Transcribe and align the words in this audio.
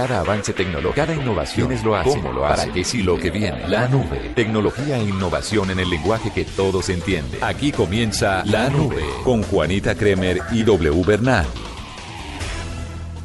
Cada 0.00 0.20
avance 0.20 0.54
tecnológico, 0.54 0.94
cada 0.94 1.14
innovación 1.14 1.72
es 1.72 1.84
lo 1.84 1.94
hace, 1.94 2.08
cómo 2.08 2.32
lo 2.32 2.46
hace, 2.46 2.62
para 2.62 2.72
qué 2.72 2.84
sí 2.84 3.02
lo 3.02 3.18
que 3.18 3.30
viene. 3.30 3.68
La 3.68 3.86
nube, 3.86 4.32
tecnología 4.34 4.96
e 4.96 5.02
innovación 5.02 5.70
en 5.70 5.78
el 5.78 5.90
lenguaje 5.90 6.32
que 6.32 6.46
todos 6.46 6.88
entienden. 6.88 7.44
Aquí 7.44 7.70
comienza 7.70 8.42
La 8.46 8.70
Nube 8.70 9.04
con 9.24 9.42
Juanita 9.42 9.94
Kremer 9.94 10.40
y 10.52 10.62
W 10.62 11.04
Bernal. 11.04 11.44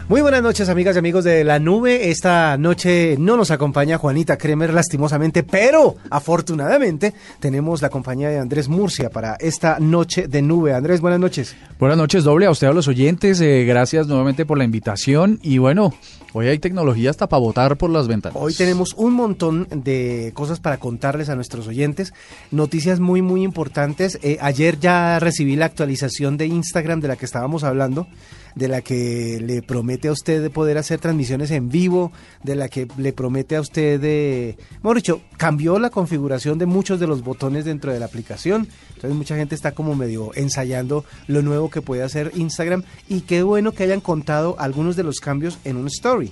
Muy 0.07 0.21
buenas 0.21 0.43
noches, 0.43 0.69
amigas 0.69 0.95
y 0.95 0.99
amigos 0.99 1.23
de 1.23 1.43
la 1.43 1.57
nube. 1.57 2.11
Esta 2.11 2.57
noche 2.59 3.15
no 3.17 3.35
nos 3.37 3.49
acompaña 3.49 3.97
Juanita 3.97 4.37
Kremer, 4.37 4.71
lastimosamente, 4.71 5.41
pero 5.41 5.95
afortunadamente 6.11 7.15
tenemos 7.39 7.81
la 7.81 7.89
compañía 7.89 8.29
de 8.29 8.37
Andrés 8.37 8.69
Murcia 8.69 9.09
para 9.09 9.33
esta 9.39 9.79
noche 9.79 10.27
de 10.27 10.43
nube. 10.43 10.75
Andrés, 10.75 11.01
buenas 11.01 11.19
noches. 11.19 11.55
Buenas 11.79 11.97
noches, 11.97 12.23
doble 12.23 12.45
a 12.45 12.51
usted, 12.51 12.67
a 12.67 12.73
los 12.73 12.87
oyentes. 12.87 13.41
Eh, 13.41 13.65
gracias 13.65 14.05
nuevamente 14.05 14.45
por 14.45 14.59
la 14.59 14.63
invitación. 14.63 15.39
Y 15.41 15.57
bueno, 15.57 15.91
hoy 16.33 16.49
hay 16.49 16.59
tecnología 16.59 17.09
hasta 17.09 17.27
para 17.27 17.39
votar 17.39 17.75
por 17.75 17.89
las 17.89 18.07
ventanas. 18.07 18.37
Hoy 18.39 18.53
tenemos 18.53 18.93
un 18.93 19.13
montón 19.13 19.67
de 19.71 20.33
cosas 20.35 20.59
para 20.59 20.77
contarles 20.77 21.29
a 21.29 21.35
nuestros 21.35 21.67
oyentes. 21.67 22.13
Noticias 22.51 22.99
muy, 22.99 23.23
muy 23.23 23.41
importantes. 23.41 24.19
Eh, 24.21 24.37
ayer 24.39 24.79
ya 24.79 25.17
recibí 25.17 25.55
la 25.55 25.65
actualización 25.65 26.37
de 26.37 26.45
Instagram 26.45 27.01
de 27.01 27.07
la 27.07 27.15
que 27.15 27.25
estábamos 27.25 27.63
hablando 27.63 28.05
de 28.55 28.67
la 28.67 28.81
que 28.81 29.39
le 29.41 29.61
promete 29.61 30.07
a 30.07 30.11
usted 30.11 30.41
de 30.41 30.49
poder 30.49 30.77
hacer 30.77 30.99
transmisiones 30.99 31.51
en 31.51 31.69
vivo, 31.69 32.11
de 32.43 32.55
la 32.55 32.69
que 32.69 32.87
le 32.97 33.13
promete 33.13 33.55
a 33.55 33.61
usted 33.61 33.99
de... 33.99 34.57
Mejor 34.77 34.95
dicho, 34.95 35.21
cambió 35.37 35.77
la 35.77 35.89
configuración 35.89 36.57
de 36.57 36.65
muchos 36.65 36.99
de 36.99 37.07
los 37.07 37.21
botones 37.21 37.65
dentro 37.65 37.91
de 37.91 37.99
la 37.99 38.05
aplicación. 38.05 38.67
Entonces 38.89 39.15
mucha 39.15 39.35
gente 39.35 39.55
está 39.55 39.73
como 39.73 39.95
medio 39.95 40.31
ensayando 40.35 41.05
lo 41.27 41.41
nuevo 41.41 41.69
que 41.69 41.81
puede 41.81 42.03
hacer 42.03 42.31
Instagram 42.35 42.83
y 43.09 43.21
qué 43.21 43.43
bueno 43.43 43.73
que 43.73 43.83
hayan 43.83 44.01
contado 44.01 44.55
algunos 44.57 44.95
de 44.95 45.03
los 45.03 45.19
cambios 45.19 45.59
en 45.63 45.75
un 45.75 45.87
story 45.87 46.31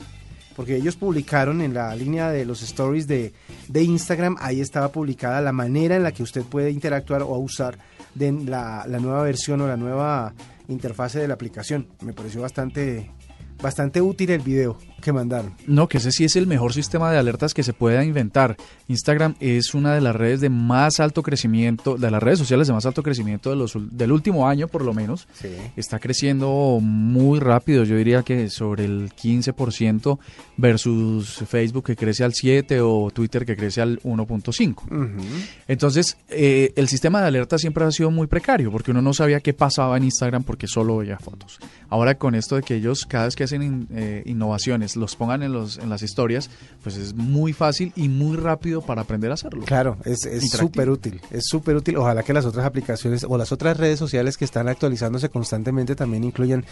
porque 0.55 0.75
ellos 0.75 0.95
publicaron 0.95 1.61
en 1.61 1.73
la 1.73 1.95
línea 1.95 2.29
de 2.29 2.45
los 2.45 2.61
stories 2.61 3.07
de, 3.07 3.33
de, 3.67 3.83
Instagram, 3.83 4.37
ahí 4.39 4.61
estaba 4.61 4.89
publicada 4.89 5.41
la 5.41 5.51
manera 5.51 5.95
en 5.95 6.03
la 6.03 6.11
que 6.11 6.21
usted 6.21 6.43
puede 6.43 6.69
interactuar 6.69 7.23
o 7.23 7.35
usar 7.37 7.79
de 8.15 8.31
la, 8.31 8.85
nueva 8.99 9.23
versión 9.23 9.61
o 9.61 9.67
la 9.67 9.77
nueva 9.77 10.33
interfase 10.67 11.19
de 11.19 11.27
la 11.27 11.33
aplicación. 11.33 11.87
Me 12.01 12.13
pareció 12.13 12.41
bastante, 12.41 13.11
bastante 13.61 14.01
útil 14.01 14.31
el 14.31 14.41
video 14.41 14.77
que 15.03 15.13
mandaron. 15.13 15.53
No, 15.67 15.87
que 15.87 15.97
ese 15.97 16.11
sí 16.11 16.23
es 16.23 16.35
el 16.35 16.47
mejor 16.47 16.73
sistema 16.73 17.11
de 17.11 17.17
alertas 17.17 17.53
que 17.53 17.63
se 17.63 17.73
pueda 17.73 18.03
inventar. 18.03 18.57
Instagram 18.87 19.35
es 19.39 19.73
una 19.73 19.93
de 19.93 20.01
las 20.01 20.15
redes 20.15 20.41
de 20.41 20.49
más 20.49 20.99
alto 20.99 21.21
crecimiento, 21.21 21.97
de 21.97 22.09
las 22.09 22.23
redes 22.23 22.39
sociales 22.39 22.67
de 22.67 22.73
más 22.73 22.85
alto 22.85 23.03
crecimiento 23.03 23.49
de 23.49 23.55
los, 23.55 23.73
del 23.91 24.11
último 24.11 24.47
año 24.47 24.67
por 24.67 24.83
lo 24.83 24.93
menos. 24.93 25.27
Está 25.75 25.99
creciendo 25.99 26.79
muy 26.81 27.39
rápido, 27.39 27.83
yo 27.83 27.95
diría 27.95 28.23
que 28.23 28.49
sobre 28.49 28.85
el 28.85 29.11
15% 29.11 30.17
versus 30.57 31.43
Facebook 31.47 31.85
que 31.85 31.95
crece 31.95 32.23
al 32.23 32.33
7 32.33 32.81
o 32.81 33.11
Twitter 33.11 33.45
que 33.45 33.55
crece 33.55 33.81
al 33.81 33.99
1.5. 34.01 35.21
Entonces, 35.67 36.17
eh, 36.29 36.73
el 36.75 36.87
sistema 36.87 37.21
de 37.21 37.27
alertas 37.27 37.61
siempre 37.61 37.83
ha 37.83 37.91
sido 37.91 38.11
muy 38.11 38.27
precario 38.27 38.71
porque 38.71 38.91
uno 38.91 39.01
no 39.01 39.13
sabía 39.13 39.39
qué 39.41 39.53
pasaba 39.53 39.97
en 39.97 40.05
Instagram 40.05 40.43
porque 40.43 40.67
solo 40.67 40.97
veía 40.97 41.17
fotos. 41.17 41.59
Ahora 41.89 42.15
con 42.15 42.35
esto 42.35 42.55
de 42.55 42.63
que 42.63 42.75
ellos 42.75 43.05
cada 43.05 43.25
vez 43.25 43.35
que 43.35 43.43
hacen 43.43 43.87
eh, 43.91 44.23
innovaciones 44.25 44.92
los 44.95 45.15
pongan 45.15 45.43
en, 45.43 45.53
los, 45.53 45.77
en 45.77 45.89
las 45.89 46.01
historias, 46.01 46.49
pues 46.81 46.97
es 46.97 47.13
muy 47.13 47.53
fácil 47.53 47.93
y 47.95 48.09
muy 48.09 48.37
rápido 48.37 48.81
para 48.81 49.01
aprender 49.01 49.31
a 49.31 49.35
hacerlo. 49.35 49.63
Claro, 49.65 49.97
es 50.05 50.21
súper 50.49 50.89
útil, 50.89 51.21
es 51.31 51.45
súper 51.47 51.75
útil. 51.75 51.97
Ojalá 51.97 52.23
que 52.23 52.33
las 52.33 52.45
otras 52.45 52.65
aplicaciones 52.65 53.25
o 53.27 53.37
las 53.37 53.51
otras 53.51 53.77
redes 53.77 53.99
sociales 53.99 54.37
que 54.37 54.45
están 54.45 54.67
actualizándose 54.67 55.29
constantemente 55.29 55.95
también 55.95 56.23
incluyan 56.23 56.65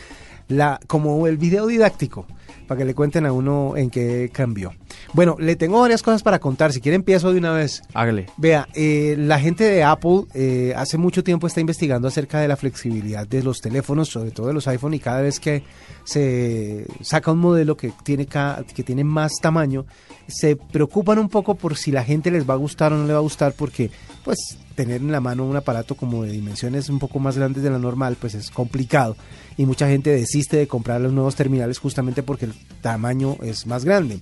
la 0.48 0.80
como 0.88 1.28
el 1.28 1.38
video 1.38 1.68
didáctico 1.68 2.26
para 2.68 2.80
que 2.80 2.86
le 2.86 2.94
cuenten 2.94 3.26
a 3.26 3.32
uno 3.32 3.76
en 3.76 3.90
qué 3.90 4.30
cambió. 4.32 4.74
Bueno, 5.14 5.36
le 5.40 5.56
tengo 5.56 5.82
varias 5.82 6.02
cosas 6.04 6.24
para 6.24 6.40
contar. 6.40 6.72
Si 6.72 6.82
quiere 6.82 6.96
empiezo 6.96 7.32
de 7.32 7.38
una 7.38 7.52
vez. 7.52 7.82
Hágale. 7.94 8.28
Vea, 8.38 8.68
eh, 8.74 9.16
la 9.18 9.40
gente 9.40 9.64
de 9.64 9.84
Apple 9.84 10.24
eh, 10.34 10.74
hace 10.76 10.98
mucho 10.98 11.24
tiempo 11.24 11.48
está 11.48 11.60
investigando 11.60 12.08
acerca 12.08 12.40
de 12.40 12.48
la 12.48 12.56
flexibilidad 12.56 13.28
de 13.28 13.44
los 13.44 13.60
teléfonos, 13.60 14.10
sobre 14.10 14.32
todo 14.32 14.48
de 14.48 14.54
los 14.54 14.68
iPhone, 14.68 14.94
y 14.94 15.00
cada 15.00 15.22
vez 15.22 15.40
que 15.40 15.64
se 16.04 16.86
saca 17.02 17.32
un 17.32 17.40
modelo 17.40 17.76
que 17.76 17.92
tiene, 18.04 18.11
que 18.18 18.84
tiene 18.84 19.04
más 19.04 19.34
tamaño, 19.42 19.86
se 20.28 20.56
preocupan 20.56 21.20
un 21.20 21.30
poco 21.30 21.56
por 21.56 21.78
si 21.78 21.92
la 21.92 22.04
gente 22.04 22.32
les 22.32 22.50
va 22.50 22.54
a 22.54 22.58
gustar 22.58 22.94
o 22.94 22.98
no 22.98 23.08
le 23.08 23.14
va 23.14 23.20
a 23.20 23.24
gustar, 23.24 23.54
porque 23.54 23.92
pues 24.24 24.58
tener 24.76 25.02
en 25.02 25.12
la 25.12 25.20
mano 25.20 25.46
un 25.46 25.56
aparato 25.56 25.96
como 25.96 26.24
de 26.24 26.32
dimensiones 26.32 26.90
un 26.90 27.00
poco 27.00 27.20
más 27.20 27.38
grandes 27.38 27.64
de 27.64 27.70
la 27.70 27.78
normal, 27.78 28.18
pues 28.20 28.36
es 28.36 28.50
complicado. 28.50 29.16
Y 29.58 29.66
mucha 29.66 29.88
gente 29.88 30.10
desiste 30.12 30.58
de 30.58 30.68
comprar 30.68 31.02
los 31.02 31.12
nuevos 31.12 31.36
terminales 31.36 31.78
justamente 31.78 32.24
porque 32.24 32.46
el 32.46 32.54
tamaño 32.82 33.38
es 33.42 33.68
más 33.68 33.86
grande. 33.86 34.20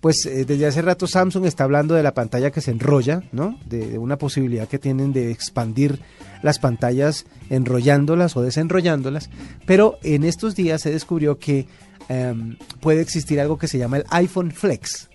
Pues 0.00 0.26
eh, 0.26 0.44
desde 0.44 0.66
hace 0.66 0.82
rato 0.82 1.06
Samsung 1.06 1.46
está 1.46 1.64
hablando 1.64 1.94
de 1.94 2.02
la 2.02 2.14
pantalla 2.14 2.50
que 2.50 2.60
se 2.60 2.72
enrolla, 2.72 3.22
¿no? 3.32 3.58
De, 3.66 3.98
una 3.98 4.18
posibilidad 4.18 4.68
que 4.68 4.78
tienen 4.78 5.12
de 5.12 5.30
expandir 5.30 6.00
las 6.42 6.58
pantallas 6.58 7.24
enrollándolas 7.50 8.36
o 8.36 8.42
desenrollándolas. 8.42 9.30
Pero 9.66 9.98
en 10.02 10.24
estos 10.24 10.56
días 10.56 10.82
se 10.82 10.90
descubrió 10.90 11.38
que 11.38 11.66
em, 12.08 12.56
puede 12.80 13.00
existir 13.00 13.40
algo 13.40 13.58
que 13.58 13.68
se 13.68 13.78
llama 13.78 13.98
el 13.98 14.04
iPhone 14.10 14.50
Flex 14.50 15.08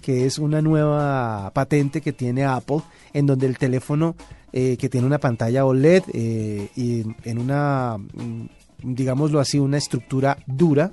que 0.00 0.26
es 0.26 0.38
una 0.38 0.62
nueva 0.62 1.50
patente 1.54 2.00
que 2.00 2.12
tiene 2.12 2.44
Apple, 2.44 2.80
en 3.12 3.26
donde 3.26 3.46
el 3.46 3.58
teléfono 3.58 4.16
eh, 4.52 4.76
que 4.76 4.88
tiene 4.88 5.06
una 5.06 5.18
pantalla 5.18 5.64
OLED 5.64 6.02
eh, 6.12 6.68
y 6.74 7.04
en 7.22 7.38
una, 7.38 7.96
mm, 7.98 8.46
digámoslo 8.82 9.38
así, 9.38 9.58
una 9.58 9.78
estructura 9.78 10.38
dura, 10.46 10.92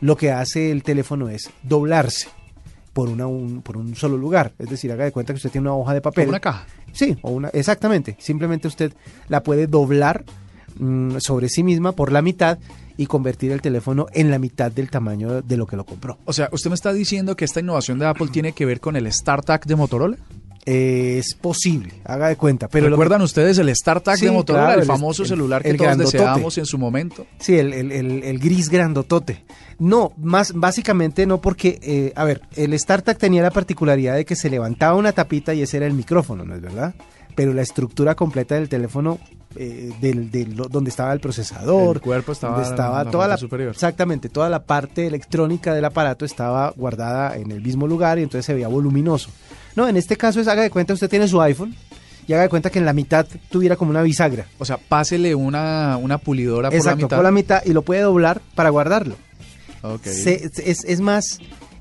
lo 0.00 0.16
que 0.16 0.32
hace 0.32 0.72
el 0.72 0.82
teléfono 0.82 1.28
es 1.28 1.50
doblarse 1.62 2.28
por, 2.92 3.08
una, 3.08 3.28
un, 3.28 3.62
por 3.62 3.76
un 3.76 3.94
solo 3.94 4.16
lugar. 4.16 4.52
Es 4.58 4.68
decir, 4.68 4.90
haga 4.90 5.04
de 5.04 5.12
cuenta 5.12 5.32
que 5.32 5.36
usted 5.36 5.50
tiene 5.50 5.68
una 5.68 5.76
hoja 5.76 5.94
de 5.94 6.00
papel. 6.00 6.28
una 6.28 6.40
caja. 6.40 6.66
Sí, 6.92 7.16
o 7.22 7.30
una, 7.30 7.48
exactamente. 7.50 8.16
Simplemente 8.18 8.66
usted 8.66 8.92
la 9.28 9.44
puede 9.44 9.68
doblar 9.68 10.24
mm, 10.78 11.18
sobre 11.18 11.48
sí 11.48 11.62
misma 11.62 11.92
por 11.92 12.10
la 12.10 12.22
mitad 12.22 12.58
y 12.98 13.06
convertir 13.06 13.52
el 13.52 13.62
teléfono 13.62 14.06
en 14.12 14.30
la 14.30 14.38
mitad 14.38 14.70
del 14.70 14.90
tamaño 14.90 15.40
de 15.40 15.56
lo 15.56 15.66
que 15.66 15.76
lo 15.76 15.86
compró. 15.86 16.18
O 16.26 16.34
sea, 16.34 16.50
¿usted 16.52 16.68
me 16.68 16.74
está 16.74 16.92
diciendo 16.92 17.36
que 17.36 17.46
esta 17.46 17.60
innovación 17.60 17.98
de 17.98 18.06
Apple 18.06 18.28
tiene 18.30 18.52
que 18.52 18.66
ver 18.66 18.80
con 18.80 18.96
el 18.96 19.10
StarTAC 19.10 19.64
de 19.64 19.76
Motorola? 19.76 20.18
es 20.70 21.34
posible, 21.34 21.94
haga 22.04 22.28
de 22.28 22.36
cuenta. 22.36 22.68
Pero 22.68 22.90
¿Recuerdan 22.90 23.22
ustedes 23.22 23.56
el 23.56 23.74
StarTAC 23.74 24.20
de 24.20 24.30
Motorola, 24.30 24.74
el, 24.74 24.84
famoso 24.84 25.24
celular 25.24 25.62
que 25.62 25.72
todos 25.72 25.96
deseábamos 25.96 26.58
en 26.58 26.66
su 26.66 26.76
momento? 26.76 27.26
Sí, 27.38 27.56
el, 27.56 28.38
gris 28.38 28.68
grandotote. 28.68 29.44
No, 29.78 30.12
más 30.18 30.52
básicamente 30.52 31.24
no 31.24 31.40
porque, 31.40 31.78
eh, 31.80 32.12
a 32.16 32.24
ver, 32.24 32.42
el 32.54 32.78
StarTAC 32.78 33.16
tenía 33.16 33.42
la 33.42 33.50
particularidad 33.50 34.16
de 34.16 34.26
que 34.26 34.36
se 34.36 34.50
levantaba 34.50 34.94
una 34.96 35.12
tapita 35.12 35.54
y 35.54 35.62
ese 35.62 35.78
era 35.78 35.86
el 35.86 35.94
micrófono, 35.94 36.44
¿no 36.44 36.54
es 36.54 36.60
verdad? 36.60 36.94
Pero 37.38 37.54
la 37.54 37.62
estructura 37.62 38.16
completa 38.16 38.56
del 38.56 38.68
teléfono 38.68 39.20
eh, 39.54 39.92
del, 40.00 40.56
donde 40.56 40.90
estaba 40.90 41.12
el 41.12 41.20
procesador, 41.20 41.98
el 41.98 42.02
cuerpo 42.02 42.32
estaba, 42.32 42.60
estaba 42.60 43.08
toda 43.08 43.28
la 43.28 43.36
superior. 43.36 43.70
exactamente 43.70 44.28
toda 44.28 44.48
la 44.48 44.64
parte 44.64 45.06
electrónica 45.06 45.72
del 45.72 45.84
aparato 45.84 46.24
estaba 46.24 46.72
guardada 46.76 47.36
en 47.36 47.52
el 47.52 47.60
mismo 47.60 47.86
lugar 47.86 48.18
y 48.18 48.24
entonces 48.24 48.44
se 48.44 48.54
veía 48.54 48.66
voluminoso. 48.66 49.30
No, 49.76 49.86
en 49.86 49.96
este 49.96 50.16
caso 50.16 50.40
es 50.40 50.48
haga 50.48 50.62
de 50.62 50.70
cuenta 50.70 50.94
usted 50.94 51.08
tiene 51.08 51.28
su 51.28 51.40
iPhone 51.40 51.76
y 52.26 52.32
haga 52.32 52.42
de 52.42 52.48
cuenta 52.48 52.70
que 52.70 52.80
en 52.80 52.84
la 52.84 52.92
mitad 52.92 53.24
tuviera 53.50 53.76
como 53.76 53.92
una 53.92 54.02
bisagra. 54.02 54.46
O 54.58 54.64
sea, 54.64 54.76
pásele 54.76 55.36
una, 55.36 55.96
una 55.96 56.18
pulidora 56.18 56.72
por 56.72 56.84
la 56.84 56.96
mitad. 56.96 57.16
por 57.16 57.24
la 57.24 57.30
mitad 57.30 57.62
y 57.64 57.72
lo 57.72 57.82
puede 57.82 58.00
doblar 58.00 58.42
para 58.56 58.70
guardarlo. 58.70 59.14
Okay. 59.80 60.12
es, 60.12 60.84
es 60.84 61.00
más 61.00 61.38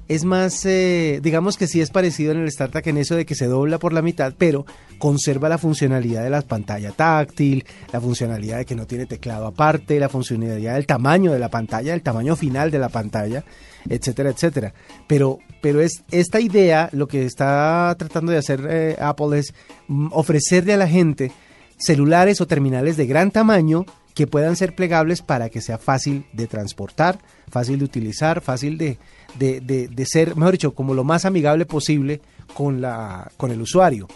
es 0.08 0.24
más, 0.24 0.66
eh, 0.66 1.20
digamos 1.22 1.58
que 1.58 1.68
sí 1.68 1.82
es 1.82 1.90
parecido 1.90 2.32
en 2.32 2.40
el 2.40 2.52
StarTAC 2.52 2.88
en 2.88 2.98
eso 2.98 3.16
de 3.16 3.26
que 3.26 3.36
se 3.36 3.48
dobla 3.48 3.78
por 3.78 3.94
la 3.94 4.02
mitad, 4.02 4.34
pero 4.38 4.66
conserva 4.98 5.50
la 5.50 5.58
funcionalidad 5.58 6.24
de 6.24 6.30
la 6.30 6.42
pantalla 6.42 6.92
táctil, 6.92 7.66
la 7.92 8.00
funcionalidad 8.00 8.58
de 8.58 8.66
que 8.66 8.76
no 8.76 8.88
tiene 8.88 9.06
teclado 9.06 9.48
aparte, 9.48 10.00
la 10.00 10.10
funcionalidad 10.10 10.76
del 10.76 10.86
tamaño 10.86 11.34
de 11.34 11.40
la 11.40 11.50
pantalla, 11.50 11.94
el 11.94 12.02
tamaño 12.02 12.36
final 12.36 12.72
de 12.72 12.80
la 12.80 12.90
pantalla, 12.90 13.44
etcétera, 13.90 14.30
etcétera. 14.30 14.74
Pero, 15.08 15.40
pero 15.62 15.82
es 15.82 16.04
esta 16.12 16.40
idea, 16.40 16.90
lo 16.94 17.08
que 17.08 17.26
está 17.26 17.94
tratando 17.98 18.32
de 18.32 18.38
hacer 18.38 18.66
eh, 18.70 18.96
Apple 19.00 19.40
es 19.40 19.54
mm, 19.88 20.08
ofrecerle 20.12 20.74
a 20.74 20.78
la 20.78 20.88
gente 20.88 21.32
celulares 21.78 22.42
o 22.42 22.48
terminales 22.48 22.98
de 22.98 23.08
gran 23.08 23.32
tamaño 23.32 23.86
que 24.18 24.26
puedan 24.26 24.56
ser 24.56 24.74
plegables 24.74 25.22
para 25.22 25.50
que 25.50 25.62
sea 25.62 25.78
fácil 25.78 26.26
de 26.34 26.48
transportar, 26.48 27.20
fácil 27.52 27.78
de 27.78 27.86
utilizar, 27.86 28.42
fácil 28.42 28.76
de, 28.80 28.98
de, 29.38 30.06
ser, 30.08 30.36
mejor 30.36 30.54
dicho, 30.54 30.74
como 30.74 30.96
lo 30.96 31.04
más 31.04 31.24
amigable 31.24 31.68
posible 31.68 32.20
con, 32.56 32.82
la, 32.82 33.30
con 33.38 33.52
el 33.52 33.62
usuario. 33.62 34.08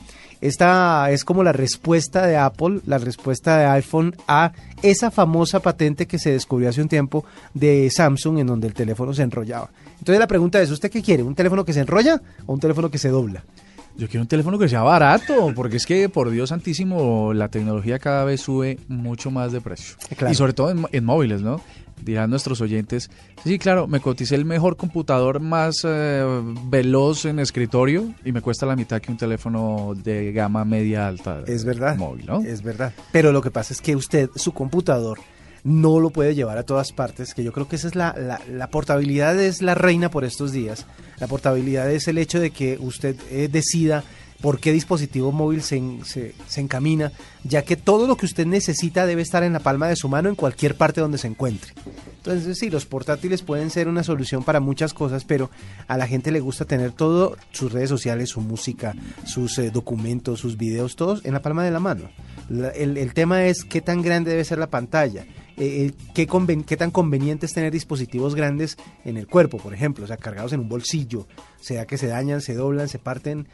Esta 0.41 1.11
es 1.11 1.23
como 1.23 1.43
la 1.43 1.51
respuesta 1.51 2.25
de 2.25 2.35
Apple, 2.35 2.79
la 2.87 2.97
respuesta 2.97 3.59
de 3.59 3.65
iPhone 3.65 4.15
a 4.27 4.53
esa 4.81 5.11
famosa 5.11 5.59
patente 5.59 6.07
que 6.07 6.17
se 6.17 6.31
descubrió 6.31 6.69
hace 6.69 6.81
un 6.81 6.89
tiempo 6.89 7.23
de 7.53 7.87
Samsung 7.91 8.39
en 8.39 8.47
donde 8.47 8.65
el 8.65 8.73
teléfono 8.73 9.13
se 9.13 9.21
enrollaba. 9.21 9.69
Entonces 9.99 10.17
la 10.19 10.25
pregunta 10.25 10.59
es, 10.59 10.71
¿usted 10.71 10.89
qué 10.89 11.03
quiere? 11.03 11.21
¿Un 11.21 11.35
teléfono 11.35 11.63
que 11.63 11.73
se 11.73 11.81
enrolla 11.81 12.19
o 12.47 12.53
un 12.53 12.59
teléfono 12.59 12.89
que 12.89 12.97
se 12.97 13.09
dobla? 13.09 13.43
Yo 13.97 14.07
quiero 14.07 14.21
un 14.21 14.27
teléfono 14.27 14.57
que 14.57 14.69
sea 14.69 14.81
barato, 14.81 15.51
porque 15.55 15.77
es 15.77 15.85
que, 15.85 16.09
por 16.09 16.29
Dios 16.29 16.49
santísimo, 16.49 17.33
la 17.33 17.49
tecnología 17.49 17.99
cada 17.99 18.23
vez 18.23 18.41
sube 18.41 18.79
mucho 18.87 19.31
más 19.31 19.51
de 19.51 19.61
precio. 19.61 19.95
Y 20.29 20.33
sobre 20.33 20.53
todo 20.53 20.73
en, 20.91 21.05
móviles, 21.05 21.41
¿no? 21.41 21.61
Dirán 22.01 22.31
nuestros 22.31 22.61
oyentes, 22.61 23.11
sí, 23.43 23.59
claro, 23.59 23.87
me 23.87 23.99
coticé 23.99 24.33
el 24.33 24.43
mejor 24.43 24.75
computador 24.75 25.39
más 25.39 25.81
eh, 25.83 26.25
veloz 26.65 27.25
en 27.25 27.37
escritorio 27.37 28.11
y 28.25 28.31
me 28.31 28.41
cuesta 28.41 28.65
la 28.65 28.75
mitad 28.75 28.99
que 28.99 29.11
un 29.11 29.17
teléfono 29.17 29.93
de 29.95 30.31
gama 30.31 30.65
media 30.65 31.07
alta. 31.07 31.43
Es 31.45 31.63
verdad. 31.63 31.95
Móvil, 31.97 32.25
¿no? 32.25 32.41
Es 32.41 32.63
verdad. 32.63 32.91
Pero 33.11 33.31
lo 33.31 33.43
que 33.43 33.51
pasa 33.51 33.73
es 33.73 33.81
que 33.81 33.95
usted, 33.95 34.31
su 34.35 34.51
computador, 34.51 35.19
no 35.63 35.99
lo 35.99 36.09
puede 36.09 36.35
llevar 36.35 36.57
a 36.57 36.63
todas 36.63 36.91
partes, 36.91 37.33
que 37.33 37.43
yo 37.43 37.51
creo 37.51 37.67
que 37.67 37.75
esa 37.75 37.87
es 37.87 37.95
la, 37.95 38.39
la, 38.49 38.67
portabilidad 38.67 39.39
es 39.39 39.61
la 39.61 39.75
reina 39.75 40.09
por 40.09 40.23
estos 40.23 40.51
días. 40.51 40.85
La 41.19 41.27
portabilidad 41.27 41.91
es 41.91 42.07
el 42.07 42.17
hecho 42.17 42.39
de 42.39 42.51
que 42.51 42.77
usted 42.79 43.15
eh, 43.29 43.47
decida 43.51 44.03
por 44.41 44.59
qué 44.59 44.71
dispositivo 44.71 45.31
móvil 45.31 45.61
se, 45.61 45.79
se, 46.03 46.33
se, 46.47 46.61
encamina, 46.61 47.11
ya 47.43 47.61
que 47.61 47.75
todo 47.75 48.07
lo 48.07 48.17
que 48.17 48.25
usted 48.25 48.47
necesita 48.47 49.05
debe 49.05 49.21
estar 49.21 49.43
en 49.43 49.53
la 49.53 49.59
palma 49.59 49.87
de 49.87 49.95
su 49.95 50.09
mano 50.09 50.29
en 50.29 50.35
cualquier 50.35 50.75
parte 50.75 50.99
donde 50.99 51.19
se 51.19 51.27
encuentre. 51.27 51.73
Entonces 52.17 52.57
sí, 52.57 52.71
los 52.71 52.87
portátiles 52.87 53.43
pueden 53.43 53.69
ser 53.69 53.87
una 53.87 54.03
solución 54.03 54.43
para 54.43 54.59
muchas 54.59 54.93
cosas, 54.93 55.25
pero 55.25 55.51
a 55.87 55.97
la 55.97 56.07
gente 56.07 56.31
le 56.31 56.39
gusta 56.39 56.65
tener 56.65 56.91
todo, 56.91 57.37
sus 57.51 57.71
redes 57.71 57.89
sociales, 57.89 58.29
su 58.29 58.41
música, 58.41 58.95
sus 59.25 59.57
eh, 59.59 59.69
documentos, 59.69 60.39
sus 60.39 60.57
videos, 60.57 60.95
todos 60.95 61.23
en 61.23 61.33
la 61.33 61.41
palma 61.41 61.63
de 61.63 61.71
la 61.71 61.79
mano. 61.79 62.09
el, 62.49 62.97
el 62.97 63.13
tema 63.13 63.45
es 63.45 63.63
qué 63.63 63.81
tan 63.81 64.01
grande 64.01 64.31
debe 64.31 64.43
ser 64.43 64.57
la 64.57 64.71
pantalla 64.71 65.25
eh, 65.61 65.85
eh, 65.85 65.91
qué, 66.15 66.27
qué, 66.65 66.75
tan 66.75 66.89
conveniente 66.89 67.45
es 67.45 67.53
tener 67.53 67.71
dispositivos 67.71 68.33
grandes 68.33 68.77
en 69.05 69.15
el 69.15 69.27
cuerpo, 69.27 69.59
por 69.59 69.75
ejemplo, 69.75 70.05
o 70.05 70.07
sea, 70.07 70.17
cargados 70.17 70.53
en 70.53 70.61
un 70.61 70.67
bolsillo, 70.67 71.27
sea 71.59 71.85
que 71.85 71.99
se 71.99 72.07
dañan, 72.07 72.41
se 72.41 72.55
doblan, 72.55 72.87
se 72.87 72.97
parten. 72.97 73.47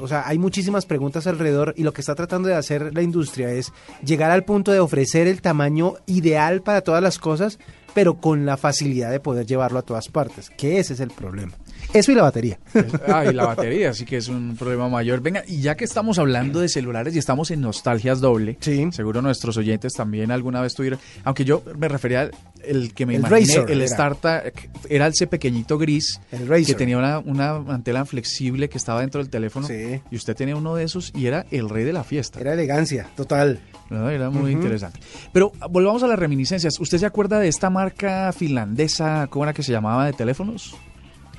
o 0.00 0.08
sea, 0.08 0.26
hay 0.26 0.38
muchísimas 0.38 0.86
preguntas 0.86 1.26
alrededor 1.26 1.74
y 1.76 1.82
lo 1.82 1.92
que 1.92 2.00
está 2.00 2.14
tratando 2.14 2.48
de 2.48 2.54
hacer 2.54 2.94
la 2.94 3.02
industria 3.02 3.50
es 3.50 3.74
llegar 4.02 4.30
al 4.30 4.44
punto 4.44 4.72
de 4.72 4.80
ofrecer 4.80 5.26
el 5.26 5.42
tamaño 5.42 5.96
ideal 6.06 6.62
para 6.62 6.80
todas 6.80 7.02
las 7.02 7.18
cosas, 7.18 7.58
pero 7.92 8.14
con 8.14 8.46
la 8.46 8.56
facilidad 8.56 9.10
de 9.10 9.20
poder 9.20 9.44
llevarlo 9.44 9.80
a 9.80 9.82
todas 9.82 10.08
partes, 10.08 10.48
que 10.48 10.78
ese 10.78 10.94
es 10.94 11.00
el 11.00 11.10
problema. 11.10 11.52
Eso 11.92 12.12
y 12.12 12.14
la 12.14 12.22
batería. 12.22 12.58
Ah, 13.06 13.24
y 13.24 13.32
la 13.32 13.46
batería, 13.46 13.90
así 13.90 14.04
que 14.04 14.16
es 14.16 14.28
un 14.28 14.56
problema 14.56 14.88
mayor. 14.88 15.20
Venga, 15.20 15.44
y 15.46 15.60
ya 15.60 15.74
que 15.76 15.84
estamos 15.84 16.18
hablando 16.18 16.60
de 16.60 16.68
celulares 16.68 17.14
y 17.14 17.18
estamos 17.18 17.50
en 17.50 17.60
nostalgias 17.60 18.20
doble, 18.20 18.56
sí. 18.60 18.88
seguro 18.92 19.22
nuestros 19.22 19.56
oyentes 19.56 19.92
también 19.92 20.30
alguna 20.30 20.60
vez 20.60 20.74
tuvieron, 20.74 20.98
aunque 21.24 21.44
yo 21.44 21.62
me 21.78 21.88
refería 21.88 22.22
al 22.22 22.32
el 22.64 22.94
que 22.94 23.06
me 23.06 23.14
el 23.14 23.20
imaginé, 23.20 23.64
el 23.68 23.82
Startup, 23.82 24.52
era 24.88 25.06
ese 25.06 25.26
pequeñito 25.26 25.78
gris 25.78 26.20
el 26.30 26.64
que 26.64 26.74
tenía 26.74 26.98
una, 26.98 27.18
una 27.18 27.58
mantela 27.58 28.04
flexible 28.04 28.68
que 28.68 28.78
estaba 28.78 29.00
dentro 29.00 29.20
del 29.20 29.30
teléfono 29.30 29.68
y 29.68 30.16
usted 30.16 30.36
tenía 30.36 30.56
uno 30.56 30.74
de 30.74 30.84
esos 30.84 31.12
y 31.14 31.26
era 31.26 31.46
el 31.50 31.68
rey 31.68 31.84
de 31.84 31.92
la 31.92 32.04
fiesta. 32.04 32.40
Era 32.40 32.52
elegancia, 32.52 33.08
total. 33.16 33.60
era 33.90 34.30
muy 34.30 34.52
interesante. 34.52 35.00
Pero 35.32 35.52
volvamos 35.70 36.02
a 36.02 36.06
las 36.06 36.18
reminiscencias. 36.18 36.78
¿Usted 36.80 36.98
se 36.98 37.06
acuerda 37.06 37.38
de 37.38 37.48
esta 37.48 37.70
marca 37.70 38.32
finlandesa, 38.32 39.26
cómo 39.28 39.44
era 39.44 39.52
que 39.52 39.62
se 39.62 39.72
llamaba 39.72 40.06
de 40.06 40.12
teléfonos? 40.12 40.74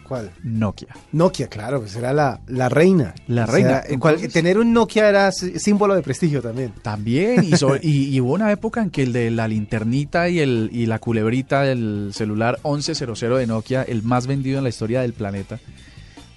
¿Cuál? 0.07 0.31
Nokia. 0.43 0.89
Nokia, 1.11 1.47
claro, 1.47 1.79
pues 1.79 1.95
era 1.95 2.13
la, 2.13 2.41
la 2.47 2.69
reina. 2.69 3.15
La 3.27 3.45
reina. 3.45 3.83
tener 4.31 4.57
un 4.57 4.73
Nokia 4.73 5.07
era 5.07 5.31
símbolo 5.31 5.95
de 5.95 6.01
prestigio 6.01 6.41
también. 6.41 6.73
También, 6.81 7.43
y, 7.81 8.19
hubo 8.19 8.33
una 8.33 8.51
época 8.51 8.81
en 8.81 8.89
que 8.89 9.03
el 9.03 9.13
de 9.13 9.31
la 9.31 9.47
linternita 9.47 10.29
y, 10.29 10.39
el, 10.39 10.69
y 10.71 10.85
la 10.85 10.99
culebrita 10.99 11.61
del 11.61 12.11
celular 12.13 12.59
1100 12.63 13.37
de 13.37 13.47
Nokia, 13.47 13.83
el 13.83 14.03
más 14.03 14.27
vendido 14.27 14.57
en 14.57 14.63
la 14.63 14.69
historia 14.69 15.01
del 15.01 15.13
planeta, 15.13 15.59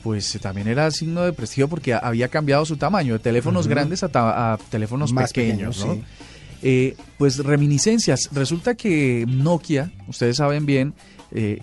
pues 0.02 0.38
también 0.40 0.68
era 0.68 0.90
signo 0.90 1.22
de 1.22 1.32
prestigio 1.32 1.68
porque 1.68 1.94
había 1.94 2.28
cambiado 2.28 2.64
su 2.64 2.76
tamaño, 2.76 3.14
de 3.14 3.18
teléfonos 3.18 3.66
grandes 3.66 4.04
a, 4.04 4.58
teléfonos 4.70 5.12
más 5.12 5.32
pequeños, 5.32 5.84
¿no? 5.84 5.98
Eh, 6.62 6.96
pues 7.18 7.38
reminiscencias. 7.38 8.30
Resulta 8.32 8.74
que 8.74 9.24
Nokia, 9.28 9.92
ustedes 10.08 10.36
saben 10.36 10.64
bien, 10.64 10.94
eh, 11.32 11.60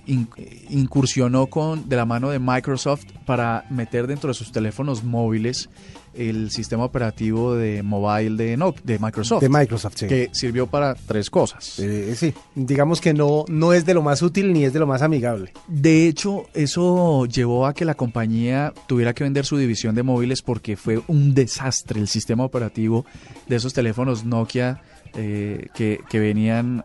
incursionó 0.69 1.48
con 1.48 1.88
de 1.88 1.95
la 1.95 2.06
mano 2.06 2.30
de 2.30 2.39
Microsoft 2.39 3.06
para 3.25 3.65
meter 3.69 4.07
dentro 4.07 4.30
de 4.30 4.33
sus 4.33 4.51
teléfonos 4.51 5.04
móviles 5.04 5.69
el 6.13 6.51
sistema 6.51 6.86
operativo 6.86 7.56
de 7.56 7.81
mobile 7.81 8.36
de, 8.38 8.57
no, 8.57 8.74
de 8.83 9.00
Microsoft. 9.00 9.42
De 9.42 9.50
Microsoft, 9.50 9.95
Que 9.95 10.30
sirvió 10.31 10.68
para 10.68 10.95
tres 10.95 11.30
cosas. 11.30 11.80
Eh, 11.80 12.13
sí, 12.15 12.33
digamos 12.56 13.01
que 13.01 13.13
no, 13.13 13.45
no 13.48 13.74
es 13.74 13.86
de 13.86 13.94
lo 13.94 14.01
más 14.01 14.21
útil 14.21 14.54
ni 14.54 14.63
es 14.63 14.74
de 14.74 14.80
lo 14.80 14.88
más 14.88 15.01
amigable. 15.01 15.54
De 15.68 16.07
hecho, 16.07 16.45
eso 16.54 17.25
llevó 17.25 17.65
a 17.65 17.74
que 17.74 17.86
la 17.86 17.95
compañía 17.95 18.74
tuviera 18.88 19.13
que 19.13 19.24
vender 19.24 19.45
su 19.45 19.57
división 19.57 19.95
de 19.95 20.04
móviles 20.04 20.42
porque 20.42 20.77
fue 20.77 21.01
un 21.07 21.33
desastre 21.33 22.00
el 22.00 22.07
sistema 22.07 22.44
operativo 22.44 23.06
de 23.48 23.56
esos 23.56 23.74
teléfonos 23.74 24.24
Nokia 24.24 24.81
eh, 25.15 25.68
que, 25.74 26.00
que, 26.10 26.19
venían 26.19 26.83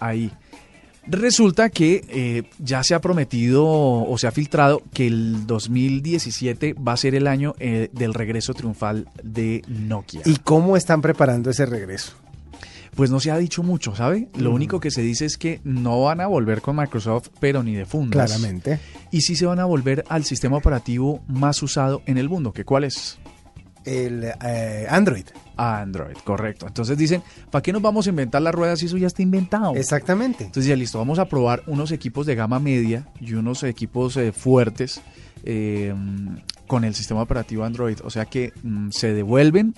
ahí. 0.00 0.32
Resulta 1.06 1.70
que 1.70 2.04
eh, 2.08 2.42
ya 2.58 2.82
se 2.84 2.94
ha 2.94 3.00
prometido 3.00 3.66
o 3.66 4.18
se 4.18 4.26
ha 4.26 4.32
filtrado 4.32 4.82
que 4.92 5.06
el 5.06 5.46
2017 5.46 6.74
va 6.74 6.92
a 6.92 6.96
ser 6.96 7.14
el 7.14 7.26
año 7.26 7.54
eh, 7.58 7.88
del 7.92 8.14
regreso 8.14 8.54
triunfal 8.54 9.08
de 9.22 9.62
Nokia. 9.66 10.22
¿Y 10.24 10.36
cómo 10.36 10.76
están 10.76 11.00
preparando 11.00 11.50
ese 11.50 11.66
regreso? 11.66 12.14
Pues 12.94 13.10
no 13.10 13.20
se 13.20 13.30
ha 13.30 13.38
dicho 13.38 13.62
mucho, 13.62 13.94
¿sabe? 13.94 14.28
Lo 14.36 14.52
único 14.52 14.80
que 14.80 14.90
se 14.90 15.00
dice 15.00 15.24
es 15.24 15.38
que 15.38 15.60
no 15.64 16.02
van 16.02 16.20
a 16.20 16.26
volver 16.26 16.60
con 16.60 16.76
Microsoft, 16.76 17.28
pero 17.38 17.62
ni 17.62 17.74
de 17.74 17.86
fundas. 17.86 18.30
Claramente. 18.30 18.80
Y 19.12 19.22
sí 19.22 19.36
se 19.36 19.46
van 19.46 19.60
a 19.60 19.64
volver 19.64 20.04
al 20.08 20.24
sistema 20.24 20.56
operativo 20.56 21.22
más 21.28 21.62
usado 21.62 22.02
en 22.06 22.18
el 22.18 22.28
mundo, 22.28 22.52
que 22.52 22.64
cuál 22.64 22.84
es? 22.84 23.19
El 23.84 24.32
eh, 24.44 24.86
Android. 24.88 25.24
Android, 25.56 26.16
correcto. 26.24 26.66
Entonces 26.66 26.96
dicen, 26.96 27.22
¿para 27.50 27.62
qué 27.62 27.72
nos 27.72 27.82
vamos 27.82 28.06
a 28.06 28.10
inventar 28.10 28.40
las 28.42 28.54
ruedas 28.54 28.78
si 28.78 28.86
eso 28.86 28.96
ya 28.96 29.06
está 29.06 29.22
inventado? 29.22 29.74
Exactamente. 29.74 30.44
Entonces 30.44 30.68
ya 30.68 30.76
listo, 30.76 30.98
vamos 30.98 31.18
a 31.18 31.26
probar 31.26 31.62
unos 31.66 31.92
equipos 31.92 32.26
de 32.26 32.34
gama 32.34 32.58
media 32.58 33.06
y 33.20 33.34
unos 33.34 33.62
equipos 33.62 34.16
eh, 34.16 34.32
fuertes 34.32 35.02
eh, 35.44 35.94
con 36.66 36.84
el 36.84 36.94
sistema 36.94 37.22
operativo 37.22 37.64
Android. 37.64 37.98
O 38.04 38.10
sea 38.10 38.24
que 38.24 38.52
mm, 38.62 38.90
se 38.90 39.12
devuelven 39.12 39.74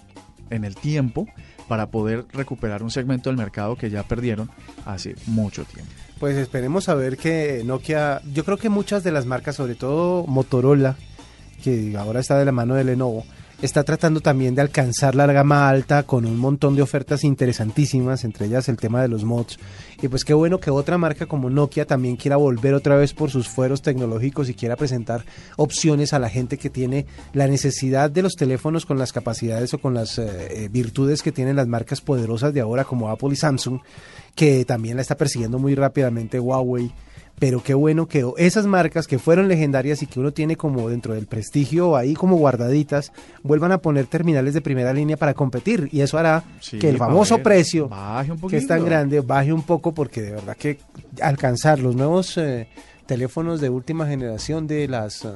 en 0.50 0.64
el 0.64 0.76
tiempo 0.76 1.26
para 1.66 1.90
poder 1.90 2.26
recuperar 2.32 2.82
un 2.82 2.90
segmento 2.90 3.30
del 3.30 3.38
mercado 3.38 3.76
que 3.76 3.90
ya 3.90 4.02
perdieron 4.02 4.50
hace 4.84 5.16
mucho 5.26 5.64
tiempo. 5.64 5.90
Pues 6.20 6.36
esperemos 6.36 6.88
a 6.88 6.94
ver 6.94 7.16
que 7.16 7.62
Nokia, 7.64 8.22
yo 8.32 8.44
creo 8.44 8.56
que 8.56 8.68
muchas 8.68 9.02
de 9.02 9.10
las 9.10 9.26
marcas, 9.26 9.56
sobre 9.56 9.74
todo 9.74 10.26
Motorola, 10.26 10.96
que 11.64 11.96
ahora 11.96 12.20
está 12.20 12.38
de 12.38 12.44
la 12.44 12.52
mano 12.52 12.74
de 12.74 12.84
Lenovo, 12.84 13.24
está 13.62 13.84
tratando 13.84 14.20
también 14.20 14.56
de 14.56 14.60
alcanzar 14.60 15.14
la 15.14 15.26
gama 15.32 15.68
alta 15.68 16.02
con 16.02 16.26
un 16.26 16.36
montón 16.36 16.74
de 16.74 16.82
ofertas 16.82 17.22
interesantísimas, 17.22 18.24
entre 18.24 18.46
ellas 18.46 18.68
el 18.68 18.76
tema 18.76 19.00
de 19.00 19.08
los 19.08 19.24
mods. 19.24 19.58
Y 20.02 20.08
pues 20.08 20.24
qué 20.24 20.34
bueno 20.34 20.58
que 20.58 20.70
otra 20.70 20.98
marca 20.98 21.26
como 21.26 21.48
Nokia 21.48 21.86
también 21.86 22.16
quiera 22.16 22.36
volver 22.36 22.74
otra 22.74 22.96
vez 22.96 23.14
por 23.14 23.30
sus 23.30 23.48
fueros 23.48 23.80
tecnológicos 23.80 24.48
y 24.48 24.54
quiera 24.54 24.74
presentar 24.74 25.24
opciones 25.56 26.12
a 26.12 26.18
la 26.18 26.28
gente 26.28 26.58
que 26.58 26.70
tiene 26.70 27.06
la 27.32 27.46
necesidad 27.46 28.10
de 28.10 28.22
los 28.22 28.34
teléfonos 28.34 28.84
con 28.84 28.98
las 28.98 29.12
capacidades 29.12 29.72
o 29.74 29.78
con 29.78 29.94
las 29.94 30.18
eh, 30.18 30.24
eh, 30.26 30.68
virtudes 30.68 31.22
que 31.22 31.30
tienen 31.30 31.56
las 31.56 31.68
marcas 31.68 32.00
poderosas 32.00 32.52
de 32.52 32.60
ahora 32.60 32.84
como 32.84 33.10
Apple 33.10 33.30
y 33.32 33.36
Samsung, 33.36 33.78
que 34.34 34.64
también 34.64 34.96
la 34.96 35.02
está 35.02 35.16
persiguiendo 35.16 35.60
muy 35.60 35.76
rápidamente 35.76 36.40
Huawei 36.40 36.92
pero 37.42 37.60
qué 37.60 37.74
bueno 37.74 38.06
que 38.06 38.24
esas 38.36 38.66
marcas 38.66 39.08
que 39.08 39.18
fueron 39.18 39.48
legendarias 39.48 40.00
y 40.00 40.06
que 40.06 40.20
uno 40.20 40.30
tiene 40.30 40.54
como 40.54 40.88
dentro 40.88 41.14
del 41.14 41.26
prestigio 41.26 41.96
ahí 41.96 42.14
como 42.14 42.36
guardaditas, 42.36 43.10
vuelvan 43.42 43.72
a 43.72 43.78
poner 43.78 44.06
terminales 44.06 44.54
de 44.54 44.60
primera 44.60 44.92
línea 44.92 45.16
para 45.16 45.34
competir 45.34 45.88
y 45.90 46.02
eso 46.02 46.18
hará 46.18 46.44
que 46.78 46.88
el 46.88 46.98
famoso 46.98 47.38
precio 47.38 47.90
que 48.48 48.58
es 48.58 48.68
tan 48.68 48.84
grande 48.84 49.18
baje 49.22 49.52
un 49.52 49.64
poco 49.64 49.92
porque 49.92 50.22
de 50.22 50.30
verdad 50.30 50.56
que 50.56 50.78
alcanzar 51.20 51.80
los 51.80 51.96
nuevos 51.96 52.38
eh, 52.38 52.68
teléfonos 53.06 53.60
de 53.60 53.70
última 53.70 54.06
generación 54.06 54.68
de 54.68 54.86
las... 54.86 55.24
Eh, 55.24 55.30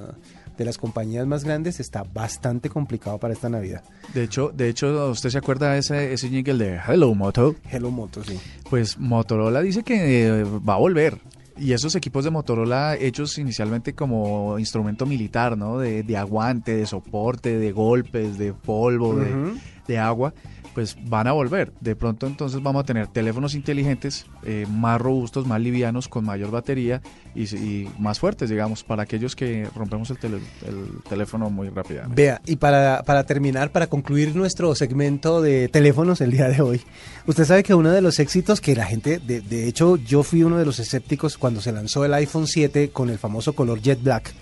de 0.57 0.65
las 0.65 0.79
compañías 0.79 1.27
más 1.27 1.45
grandes 1.45 1.81
está 1.81 2.03
bastante 2.03 2.71
complicado 2.71 3.19
para 3.19 3.35
esta 3.35 3.51
Navidad. 3.51 3.85
De 4.15 4.23
hecho, 4.23 4.51
de 4.55 4.71
hecho, 4.71 5.11
¿usted 5.11 5.29
se 5.29 5.37
acuerda 5.37 5.73
de 5.73 5.81
ese, 5.81 6.15
ese 6.15 6.31
jingle 6.31 6.55
de 6.55 6.81
Hello 6.89 7.15
Moto? 7.15 7.57
Hello 7.71 7.91
Moto, 7.91 8.25
sí. 8.25 8.41
Pues 8.71 8.97
Motorola 8.97 9.61
dice 9.61 9.83
que 9.83 10.29
eh, 10.29 10.45
va 10.45 10.77
a 10.77 10.79
volver. 10.79 11.19
Y 11.59 11.73
esos 11.73 11.95
equipos 11.95 12.25
de 12.25 12.31
Motorola 12.31 12.97
hechos 12.97 13.39
inicialmente 13.39 13.95
como 13.95 14.59
instrumento 14.59 15.07
militar, 15.07 15.57
¿no? 15.57 15.79
De, 15.79 16.03
de 16.03 16.17
aguante, 16.17 16.77
de 16.77 16.87
soporte, 16.87 17.59
de 17.59 17.73
golpes, 17.73 18.37
de 18.37 18.53
polvo, 18.53 19.17
de, 19.17 19.55
de 19.87 19.99
agua 19.99 20.35
pues 20.77 20.95
van 21.09 21.27
a 21.27 21.33
volver. 21.33 21.73
De 21.81 21.97
pronto 21.97 22.27
entonces 22.27 22.63
vamos 22.63 22.83
a 22.83 22.85
tener 22.85 23.07
teléfonos 23.07 23.55
inteligentes 23.55 24.27
eh, 24.45 24.67
más 24.69 25.01
robustos, 25.01 25.47
más 25.47 25.59
livianos, 25.59 26.07
con 26.07 26.27
mayor 26.27 26.51
batería 26.51 27.01
y, 27.35 27.89
más 27.99 28.21
fuertes, 28.21 28.51
digamos, 28.51 28.85
para 28.85 29.05
aquellos 29.05 29.35
que 29.35 29.67
rompemos 29.75 30.11
el, 30.11 30.19
teléfono 31.09 31.49
muy 31.49 31.71
rápidamente. 31.71 32.23
Vea, 32.23 32.43
y 32.45 32.57
para, 32.57 33.03
para 33.05 33.25
terminar, 33.25 33.73
para 33.73 33.87
concluir 33.87 34.37
nuestro 34.37 34.75
segmento 34.75 35.41
de 35.41 35.69
teléfonos 35.69 36.21
el 36.21 36.31
día 36.31 36.49
de 36.51 36.61
hoy, 36.61 36.83
usted 37.27 37.47
sabe 37.47 37.63
que 37.63 37.75
uno 37.75 37.91
de 37.91 38.03
los 38.03 38.19
éxitos 38.19 38.61
que 38.61 38.77
la 38.77 38.85
gente, 38.85 39.19
de, 39.19 39.41
de 39.41 39.69
hecho 39.69 39.97
yo 39.97 40.23
fui 40.23 40.43
uno 40.43 40.59
de 40.59 40.67
los 40.67 40.79
escépticos 40.79 41.39
cuando 41.39 41.63
se 41.63 41.73
lanzó 41.73 42.05
el 42.05 42.13
iPhone 42.13 42.47
7 42.47 42.91
con 42.91 43.09
el 43.09 43.17
famoso 43.17 43.55
color 43.55 43.81
Jet 43.81 44.03
Black, 44.03 44.35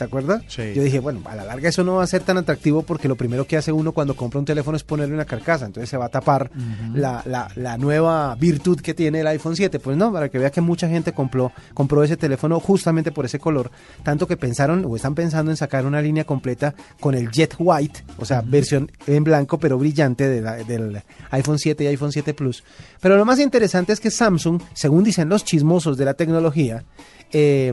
¿Se 0.00 0.04
acuerda? 0.04 0.40
Yo 0.48 0.82
dije, 0.82 0.98
bueno, 0.98 1.20
a 1.26 1.36
la 1.36 1.44
larga 1.44 1.68
eso 1.68 1.84
no 1.84 1.96
va 1.96 2.04
a 2.04 2.06
ser 2.06 2.22
tan 2.22 2.38
atractivo 2.38 2.80
porque 2.80 3.06
lo 3.06 3.16
primero 3.16 3.46
que 3.46 3.58
hace 3.58 3.70
uno 3.70 3.92
cuando 3.92 4.16
compra 4.16 4.38
un 4.38 4.46
teléfono 4.46 4.74
es 4.74 4.82
ponerle 4.82 5.14
una 5.14 5.26
carcasa, 5.26 5.66
entonces 5.66 5.90
se 5.90 5.98
va 5.98 6.06
a 6.06 6.08
tapar 6.08 6.50
la, 6.94 7.22
la, 7.54 7.76
nueva 7.76 8.34
virtud 8.36 8.80
que 8.80 8.94
tiene 8.94 9.20
el 9.20 9.26
iPhone 9.26 9.54
7. 9.54 9.78
Pues 9.78 9.98
no, 9.98 10.10
para 10.10 10.30
que 10.30 10.38
vea 10.38 10.48
que 10.48 10.62
mucha 10.62 10.88
gente 10.88 11.12
compró, 11.12 11.52
compró 11.74 12.02
ese 12.02 12.16
teléfono 12.16 12.58
justamente 12.60 13.12
por 13.12 13.26
ese 13.26 13.38
color, 13.38 13.70
tanto 14.02 14.26
que 14.26 14.38
pensaron 14.38 14.86
o 14.88 14.96
están 14.96 15.14
pensando 15.14 15.50
en 15.50 15.58
sacar 15.58 15.84
una 15.84 16.00
línea 16.00 16.24
completa 16.24 16.74
con 16.98 17.14
el 17.14 17.30
Jet 17.30 17.56
White, 17.58 18.02
o 18.16 18.24
sea, 18.24 18.40
versión 18.40 18.90
en 19.06 19.22
blanco 19.22 19.58
pero 19.58 19.76
brillante 19.76 20.30
del 20.30 21.02
iPhone 21.30 21.58
7 21.58 21.84
y 21.84 21.86
iPhone 21.88 22.10
7 22.10 22.32
Plus. 22.32 22.64
Pero 23.02 23.18
lo 23.18 23.26
más 23.26 23.38
interesante 23.38 23.92
es 23.92 24.00
que 24.00 24.10
Samsung, 24.10 24.62
según 24.72 25.04
dicen 25.04 25.28
los 25.28 25.44
chismosos 25.44 25.98
de 25.98 26.06
la 26.06 26.14
tecnología, 26.14 26.84
eh, 27.32 27.72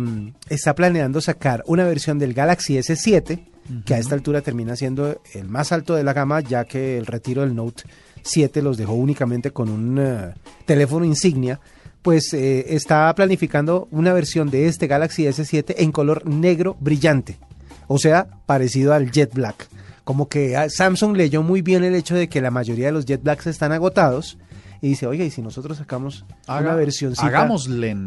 está 0.50 0.76
planeando 0.76 1.22
sacar 1.22 1.64
una 1.68 1.84
versión 1.86 2.20
del 2.20 2.34
Galaxy 2.34 2.78
S7, 2.78 3.40
que 3.86 3.94
a 3.94 3.98
esta 3.98 4.16
altura 4.16 4.42
termina 4.42 4.76
siendo 4.76 5.22
el 5.34 5.50
más 5.50 5.72
alto 5.72 5.96
de 5.96 6.04
la 6.04 6.14
gama, 6.14 6.40
ya 6.40 6.66
que 6.66 6.98
el 6.98 7.06
retiro 7.06 7.42
del 7.42 7.56
Note 7.56 7.84
7 8.22 8.62
los 8.62 8.78
dejó 8.78 8.94
únicamente 8.94 9.52
con 9.52 9.70
un 9.70 9.98
eh, 10.00 10.34
teléfono 10.66 11.06
insignia. 11.06 11.60
Pues 12.02 12.34
eh, 12.34 12.76
está 12.76 13.14
planificando 13.16 13.88
una 13.92 14.14
versión 14.14 14.50
de 14.50 14.68
este 14.68 14.88
Galaxy 14.88 15.24
S7 15.24 15.76
en 15.78 15.92
color 15.92 16.26
negro 16.26 16.78
brillante, 16.80 17.38
o 17.88 17.98
sea, 17.98 18.28
parecido 18.46 18.94
al 18.94 19.12
Jet 19.12 19.34
Black. 19.34 19.68
Como 20.06 20.30
que 20.30 20.56
ah, 20.56 20.70
Samsung 20.70 21.18
leyó 21.18 21.44
muy 21.44 21.62
bien 21.62 21.84
el 21.84 21.96
hecho 21.96 22.16
de 22.16 22.30
que 22.30 22.40
la 22.40 22.52
mayoría 22.52 22.86
de 22.86 22.92
los 22.94 23.06
Jet 23.06 23.24
Blacks 23.24 23.48
están 23.48 23.74
agotados 23.74 24.38
y 24.82 24.90
dice, 24.90 25.08
oye, 25.08 25.26
y 25.26 25.32
si 25.32 25.42
nosotros 25.42 25.78
sacamos 25.78 26.26
una 26.48 26.76
versión 26.76 27.16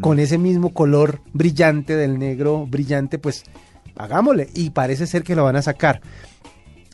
con 0.01 0.19
ese 0.19 0.37
mismo 0.37 0.73
color 0.73 1.21
brillante 1.33 1.95
del 1.95 2.17
negro 2.17 2.65
brillante, 2.65 3.19
pues 3.19 3.43
hagámosle. 3.97 4.49
Y 4.53 4.69
parece 4.69 5.07
ser 5.07 5.23
que 5.23 5.35
lo 5.35 5.43
van 5.43 5.57
a 5.57 5.61
sacar. 5.61 6.01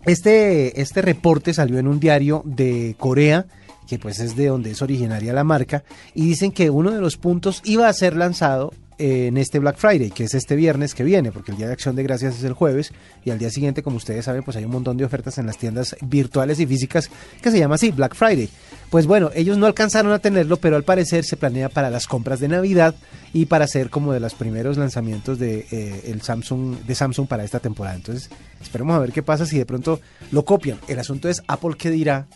Este, 0.05 0.81
este 0.81 1.01
reporte 1.01 1.53
salió 1.53 1.79
en 1.79 1.87
un 1.87 1.99
diario 1.99 2.41
de 2.45 2.95
Corea, 2.97 3.45
que 3.87 3.99
pues 3.99 4.19
es 4.19 4.35
de 4.35 4.47
donde 4.47 4.71
es 4.71 4.81
originaria 4.81 5.33
la 5.33 5.43
marca, 5.43 5.83
y 6.13 6.25
dicen 6.25 6.51
que 6.51 6.69
uno 6.69 6.91
de 6.91 7.01
los 7.01 7.17
puntos 7.17 7.61
iba 7.65 7.87
a 7.87 7.93
ser 7.93 8.15
lanzado 8.15 8.73
en 8.97 9.37
este 9.37 9.59
Black 9.59 9.77
Friday, 9.77 10.11
que 10.11 10.23
es 10.23 10.33
este 10.33 10.55
viernes 10.55 10.93
que 10.93 11.03
viene, 11.03 11.31
porque 11.31 11.51
el 11.51 11.57
Día 11.57 11.67
de 11.67 11.73
Acción 11.73 11.95
de 11.95 12.03
Gracias 12.03 12.37
es 12.37 12.43
el 12.43 12.53
jueves 12.53 12.93
y 13.23 13.31
al 13.31 13.37
día 13.37 13.49
siguiente, 13.49 13.83
como 13.83 13.97
ustedes 13.97 14.25
saben, 14.25 14.43
pues 14.43 14.57
hay 14.57 14.65
un 14.65 14.71
montón 14.71 14.97
de 14.97 15.05
ofertas 15.05 15.37
en 15.37 15.45
las 15.45 15.57
tiendas 15.57 15.95
virtuales 16.01 16.59
y 16.59 16.65
físicas 16.65 17.09
que 17.41 17.51
se 17.51 17.59
llama 17.59 17.75
así, 17.75 17.91
Black 17.91 18.15
Friday. 18.15 18.49
Pues 18.89 19.05
bueno, 19.05 19.31
ellos 19.35 19.57
no 19.57 19.65
alcanzaron 19.65 20.11
a 20.13 20.19
tenerlo, 20.19 20.57
pero 20.57 20.75
al 20.75 20.83
parecer 20.83 21.25
se 21.25 21.37
planea 21.37 21.69
para 21.69 21.89
las 21.89 22.07
compras 22.07 22.39
de 22.39 22.47
Navidad 22.47 22.95
y 23.33 23.45
para 23.45 23.65
hacer 23.65 23.89
como 23.89 24.13
de 24.13 24.19
los 24.19 24.33
primeros 24.33 24.77
lanzamientos 24.77 25.39
de 25.39 25.67
eh, 25.71 26.03
el 26.05 26.21
Samsung 26.21 26.77
de 26.85 26.95
Samsung 26.95 27.27
para 27.27 27.43
esta 27.43 27.59
temporada. 27.59 27.97
Entonces, 27.97 28.29
esperemos 28.61 28.95
a 28.95 28.99
ver 28.99 29.11
qué 29.11 29.23
pasa 29.23 29.45
si 29.45 29.57
de 29.57 29.65
pronto 29.65 29.99
lo 30.31 30.45
copian. 30.45 30.79
El 30.87 30.99
asunto 30.99 31.29
es 31.29 31.43
Apple 31.47 31.75
qué 31.77 31.89
dirá 31.89 32.27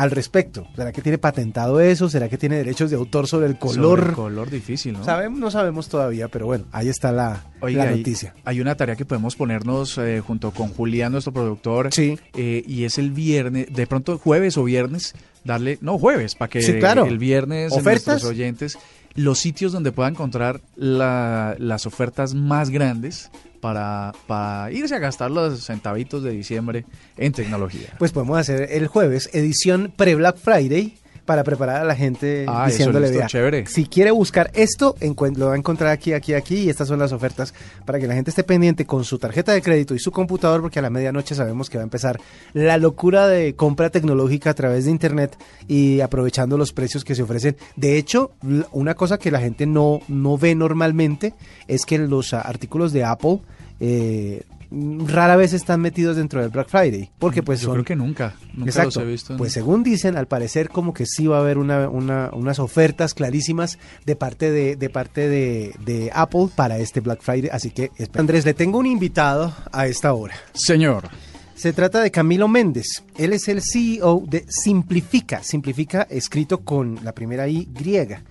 al 0.00 0.10
respecto. 0.10 0.66
¿Será 0.74 0.92
que 0.92 1.02
tiene 1.02 1.18
patentado 1.18 1.78
eso? 1.78 2.08
¿Será 2.08 2.30
que 2.30 2.38
tiene 2.38 2.56
derechos 2.56 2.88
de 2.88 2.96
autor 2.96 3.26
sobre 3.26 3.46
el 3.48 3.58
color? 3.58 4.06
el 4.08 4.14
color 4.14 4.48
difícil, 4.48 4.94
¿no? 4.94 5.04
Sabemos, 5.04 5.38
no 5.38 5.50
sabemos 5.50 5.90
todavía, 5.90 6.28
pero 6.28 6.46
bueno, 6.46 6.64
ahí 6.72 6.88
está 6.88 7.12
la, 7.12 7.44
noticia. 7.60 8.34
Hay, 8.46 8.62
una 8.62 8.74
tarea 8.76 8.96
que 8.96 9.04
podemos 9.04 9.36
ponernos 9.36 9.98
eh, 9.98 10.22
junto 10.26 10.52
con 10.52 10.68
Julián, 10.68 11.12
nuestro 11.12 11.34
productor. 11.34 11.92
Sí. 11.92 12.18
Eh, 12.34 12.64
y 12.66 12.84
es 12.84 12.96
el 12.96 13.10
viernes, 13.10 13.66
de 13.70 13.86
pronto 13.86 14.16
jueves 14.16 14.56
o 14.56 14.64
viernes, 14.64 15.14
darle, 15.44 15.76
no, 15.82 15.98
jueves, 15.98 16.34
para 16.34 16.48
que 16.48 16.60
el 16.60 17.18
viernes 17.18 17.70
¿Ofertas? 17.70 18.06
nuestros 18.06 18.30
oyentes, 18.30 18.78
los 19.16 19.38
sitios 19.38 19.70
donde 19.70 19.92
pueda 19.92 20.08
encontrar 20.08 20.62
las 20.76 21.84
ofertas 21.86 22.32
más 22.32 22.70
grandes 22.70 23.30
para, 23.60 24.12
irse 24.72 24.94
a 24.94 24.98
gastar 24.98 25.30
los 25.30 25.64
centavitos 25.64 26.22
de 26.22 26.30
diciembre 26.30 26.84
en 27.16 27.32
tecnología. 27.32 27.94
Pues 27.98 28.12
podemos 28.12 28.38
hacer 28.38 28.68
el 28.72 28.86
jueves 28.86 29.30
edición 29.32 29.92
pre-Black 29.96 30.36
Friday 30.38 30.96
para 31.30 31.44
preparar 31.44 31.82
a 31.82 31.84
la 31.84 31.94
gente 31.94 32.44
ah, 32.48 32.66
diciéndole, 32.66 33.08
eso 33.08 33.24
chévere. 33.28 33.64
si 33.64 33.86
quiere 33.86 34.10
buscar 34.10 34.50
esto, 34.52 34.96
lo 35.36 35.46
va 35.46 35.54
a 35.54 35.56
encontrar 35.56 35.92
aquí, 35.92 36.12
aquí, 36.12 36.34
aquí, 36.34 36.62
y 36.62 36.70
estas 36.70 36.88
son 36.88 36.98
las 36.98 37.12
ofertas 37.12 37.54
para 37.84 38.00
que 38.00 38.08
la 38.08 38.14
gente 38.14 38.30
esté 38.30 38.42
pendiente 38.42 38.84
con 38.84 39.04
su 39.04 39.16
tarjeta 39.16 39.52
de 39.52 39.62
crédito 39.62 39.94
y 39.94 40.00
su 40.00 40.10
computador, 40.10 40.60
porque 40.60 40.80
a 40.80 40.82
la 40.82 40.90
medianoche 40.90 41.36
sabemos 41.36 41.70
que 41.70 41.78
va 41.78 41.82
a 41.82 41.84
empezar 41.84 42.20
la 42.52 42.78
locura 42.78 43.28
de 43.28 43.54
compra 43.54 43.90
tecnológica 43.90 44.50
a 44.50 44.54
través 44.54 44.86
de 44.86 44.90
Internet 44.90 45.36
y 45.68 46.00
aprovechando 46.00 46.58
los 46.58 46.72
precios 46.72 47.04
que 47.04 47.14
se 47.14 47.22
ofrecen. 47.22 47.56
De 47.76 47.96
hecho, 47.96 48.32
una 48.72 48.96
cosa 48.96 49.16
que 49.16 49.30
la 49.30 49.38
gente 49.38 49.66
no, 49.66 50.00
no 50.08 50.36
ve 50.36 50.56
normalmente 50.56 51.34
es 51.68 51.86
que 51.86 51.96
los 51.98 52.34
artículos 52.34 52.92
de 52.92 53.04
Apple 53.04 53.38
eh, 53.78 54.42
rara 54.70 55.36
vez 55.36 55.52
están 55.52 55.80
metidos 55.80 56.16
dentro 56.16 56.40
del 56.40 56.50
Black 56.50 56.68
Friday. 56.68 57.10
Porque 57.18 57.42
pues 57.42 57.60
Yo 57.60 57.72
creo 57.72 57.84
que 57.84 57.96
nunca, 57.96 58.34
nunca 58.54 58.84
los 58.84 58.96
he 58.96 59.04
visto. 59.04 59.36
Pues 59.36 59.52
según 59.52 59.82
dicen, 59.82 60.16
al 60.16 60.26
parecer 60.26 60.68
como 60.68 60.94
que 60.94 61.06
sí 61.06 61.26
va 61.26 61.38
a 61.38 61.40
haber 61.40 61.58
una, 61.58 61.88
unas 61.88 62.58
ofertas 62.58 63.14
clarísimas 63.14 63.78
de 64.06 64.16
parte 64.16 64.50
de, 64.50 64.76
de 64.76 64.90
parte 64.90 65.28
de, 65.28 65.74
de, 65.84 66.10
Apple 66.14 66.48
para 66.54 66.78
este 66.78 67.00
Black 67.00 67.22
Friday. 67.22 67.50
Así 67.52 67.70
que, 67.70 67.90
Andrés, 68.14 68.44
le 68.44 68.54
tengo 68.54 68.78
un 68.78 68.86
invitado 68.86 69.54
a 69.72 69.86
esta 69.86 70.12
hora. 70.12 70.34
Señor. 70.52 71.08
Se 71.54 71.74
trata 71.74 72.00
de 72.00 72.10
Camilo 72.10 72.48
Méndez. 72.48 73.02
Él 73.18 73.34
es 73.34 73.46
el 73.48 73.60
CEO 73.60 74.22
de 74.26 74.46
Simplifica. 74.48 75.42
Simplifica 75.42 76.06
escrito 76.08 76.58
con 76.58 76.98
la 77.04 77.12
primera 77.12 77.46
I 77.48 77.68
griega. 77.70 78.22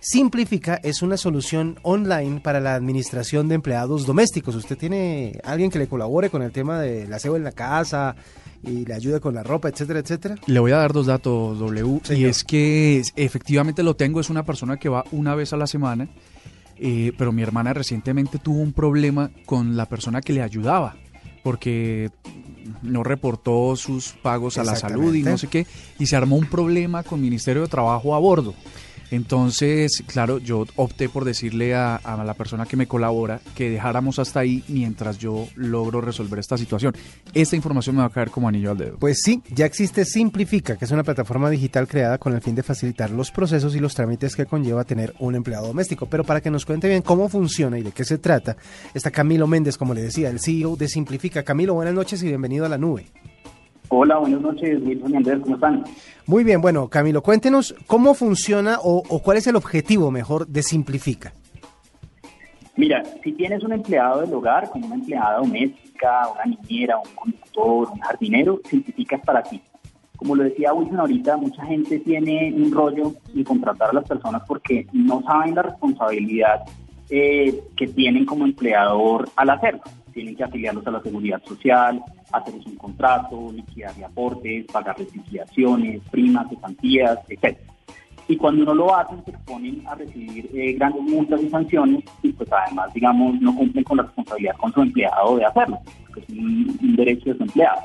Simplifica 0.00 0.76
es 0.82 1.02
una 1.02 1.16
solución 1.16 1.78
online 1.82 2.40
para 2.40 2.60
la 2.60 2.74
administración 2.74 3.48
de 3.48 3.56
empleados 3.56 4.06
domésticos. 4.06 4.54
¿Usted 4.54 4.78
tiene 4.78 5.40
alguien 5.42 5.70
que 5.70 5.78
le 5.78 5.88
colabore 5.88 6.30
con 6.30 6.42
el 6.42 6.52
tema 6.52 6.80
de 6.80 7.08
la 7.08 7.16
aseo 7.16 7.36
en 7.36 7.42
la 7.42 7.52
casa 7.52 8.14
y 8.62 8.84
le 8.84 8.94
ayude 8.94 9.20
con 9.20 9.34
la 9.34 9.42
ropa, 9.42 9.68
etcétera, 9.68 9.98
etcétera? 9.98 10.36
Le 10.46 10.60
voy 10.60 10.70
a 10.70 10.76
dar 10.76 10.92
dos 10.92 11.06
datos, 11.06 11.58
W. 11.58 12.00
Y 12.10 12.24
es 12.26 12.44
que 12.44 13.02
efectivamente 13.16 13.82
lo 13.82 13.96
tengo, 13.96 14.20
es 14.20 14.30
una 14.30 14.44
persona 14.44 14.76
que 14.76 14.88
va 14.88 15.04
una 15.10 15.34
vez 15.34 15.52
a 15.52 15.56
la 15.56 15.66
semana. 15.66 16.08
Eh, 16.80 17.12
pero 17.18 17.32
mi 17.32 17.42
hermana 17.42 17.74
recientemente 17.74 18.38
tuvo 18.38 18.60
un 18.60 18.72
problema 18.72 19.32
con 19.46 19.76
la 19.76 19.86
persona 19.86 20.20
que 20.20 20.32
le 20.32 20.42
ayudaba 20.42 20.94
porque 21.42 22.10
no 22.82 23.02
reportó 23.02 23.74
sus 23.74 24.12
pagos 24.12 24.58
a 24.58 24.64
la 24.64 24.76
salud 24.76 25.14
y 25.14 25.22
no 25.22 25.38
sé 25.38 25.48
qué, 25.48 25.66
y 25.98 26.06
se 26.06 26.16
armó 26.16 26.36
un 26.36 26.46
problema 26.46 27.02
con 27.02 27.20
Ministerio 27.20 27.62
de 27.62 27.68
Trabajo 27.68 28.14
a 28.14 28.18
bordo. 28.18 28.54
Entonces, 29.10 30.02
claro, 30.06 30.38
yo 30.38 30.66
opté 30.76 31.08
por 31.08 31.24
decirle 31.24 31.74
a, 31.74 32.00
la 32.24 32.34
persona 32.34 32.66
que 32.66 32.76
me 32.76 32.86
colabora 32.86 33.40
que 33.54 33.70
dejáramos 33.70 34.18
hasta 34.18 34.40
ahí 34.40 34.64
mientras 34.68 35.18
yo 35.18 35.46
logro 35.54 36.00
resolver 36.00 36.38
esta 36.38 36.58
situación. 36.58 36.94
Esta 37.32 37.56
información 37.56 37.96
me 37.96 38.02
va 38.02 38.08
a 38.08 38.10
caer 38.10 38.30
como 38.30 38.48
anillo 38.48 38.72
al 38.72 38.78
dedo. 38.78 38.98
Pues 38.98 39.20
sí, 39.22 39.42
ya 39.54 39.66
existe 39.66 40.04
Simplifica, 40.04 40.76
que 40.76 40.84
es 40.84 40.90
una 40.90 41.04
plataforma 41.04 41.48
digital 41.48 41.86
creada 41.86 42.18
con 42.18 42.34
el 42.34 42.40
fin 42.40 42.54
de 42.54 42.62
facilitar 42.62 43.10
los 43.10 43.30
procesos 43.30 43.74
y 43.74 43.80
los 43.80 43.94
trámites 43.94 44.36
que 44.36 44.46
conlleva 44.46 44.84
tener 44.84 45.14
un 45.18 45.34
empleado 45.34 45.68
doméstico. 45.68 46.06
Pero 46.06 46.24
para 46.24 46.40
que 46.40 46.50
nos 46.50 46.66
cuente 46.66 46.88
bien 46.88 47.02
cómo 47.02 47.28
funciona 47.28 47.78
y 47.78 47.82
de 47.82 47.92
qué 47.92 48.04
se 48.04 48.18
trata, 48.18 48.56
está 48.94 49.10
Camilo 49.10 49.46
Méndez, 49.46 49.78
como 49.78 49.94
le 49.94 50.02
decía, 50.02 50.28
el 50.28 50.40
CEO 50.40 50.76
de 50.76 50.88
Simplifica. 50.88 51.42
Camilo, 51.42 51.74
buenas 51.74 51.94
noches 51.94 52.22
y 52.22 52.26
bienvenido 52.26 52.66
a 52.66 52.68
la 52.68 52.78
nube. 52.78 53.06
Hola, 53.90 54.18
buenas 54.18 54.42
noches, 54.42 54.82
Wilson 54.82 55.12
y 55.12 55.16
Andrés, 55.16 55.38
¿cómo 55.42 55.54
están? 55.54 55.82
Muy 56.26 56.44
bien, 56.44 56.60
bueno, 56.60 56.88
Camilo, 56.88 57.22
cuéntenos 57.22 57.74
cómo 57.86 58.12
funciona 58.12 58.78
o, 58.82 59.02
cuál 59.22 59.38
es 59.38 59.46
el 59.46 59.56
objetivo 59.56 60.10
mejor 60.10 60.46
de 60.46 60.62
Simplifica. 60.62 61.32
Mira, 62.76 63.02
si 63.24 63.32
tienes 63.32 63.64
un 63.64 63.72
empleado 63.72 64.20
del 64.20 64.32
hogar, 64.34 64.68
como 64.70 64.86
una 64.86 64.96
empleada 64.96 65.38
doméstica, 65.38 66.28
una 66.28 66.44
niñera, 66.44 66.98
un 66.98 67.14
conductor, 67.14 67.88
un 67.90 68.00
jardinero, 68.00 68.60
Simplifica 68.68 69.16
es 69.16 69.22
para 69.22 69.42
ti. 69.42 69.60
Como 70.16 70.36
lo 70.36 70.44
decía 70.44 70.74
Wilson 70.74 71.00
ahorita, 71.00 71.36
mucha 71.38 71.64
gente 71.64 71.98
tiene 72.00 72.52
un 72.54 72.70
rollo 72.70 73.14
en 73.34 73.42
contratar 73.42 73.90
a 73.90 73.94
las 73.94 74.06
personas 74.06 74.42
porque 74.46 74.86
no 74.92 75.22
saben 75.22 75.54
la 75.54 75.62
responsabilidad 75.62 76.60
eh, 77.08 77.58
que 77.74 77.86
tienen 77.86 78.26
como 78.26 78.44
empleador 78.44 79.30
al 79.34 79.50
hacerlo. 79.50 79.82
Tienen 80.18 80.34
que 80.34 80.42
afiliarlos 80.42 80.84
a 80.84 80.90
la 80.90 81.00
seguridad 81.00 81.40
social, 81.44 82.02
hacerles 82.32 82.66
un 82.66 82.74
contrato, 82.74 83.52
liquidar 83.52 83.94
de 83.94 84.04
aportes, 84.04 84.66
pagar 84.66 84.98
liquidaciones, 84.98 86.02
primas, 86.10 86.48
cesantías, 86.48 87.20
etc. 87.28 87.56
Y 88.26 88.36
cuando 88.36 88.64
no 88.64 88.74
lo 88.74 88.96
hacen, 88.96 89.24
se 89.24 89.30
exponen 89.30 89.86
a 89.86 89.94
recibir 89.94 90.50
eh, 90.52 90.72
grandes 90.72 91.02
multas 91.04 91.40
y 91.40 91.48
sanciones 91.50 92.04
y 92.20 92.32
pues 92.32 92.50
además, 92.52 92.92
digamos, 92.92 93.40
no 93.40 93.54
cumplen 93.54 93.84
con 93.84 93.98
la 93.98 94.02
responsabilidad 94.02 94.56
con 94.56 94.72
su 94.72 94.82
empleado 94.82 95.36
de 95.36 95.44
hacerlo, 95.44 95.78
que 96.12 96.18
es 96.18 96.28
un, 96.30 96.96
derecho 96.96 97.30
de 97.30 97.36
su 97.36 97.42
empleado. 97.44 97.80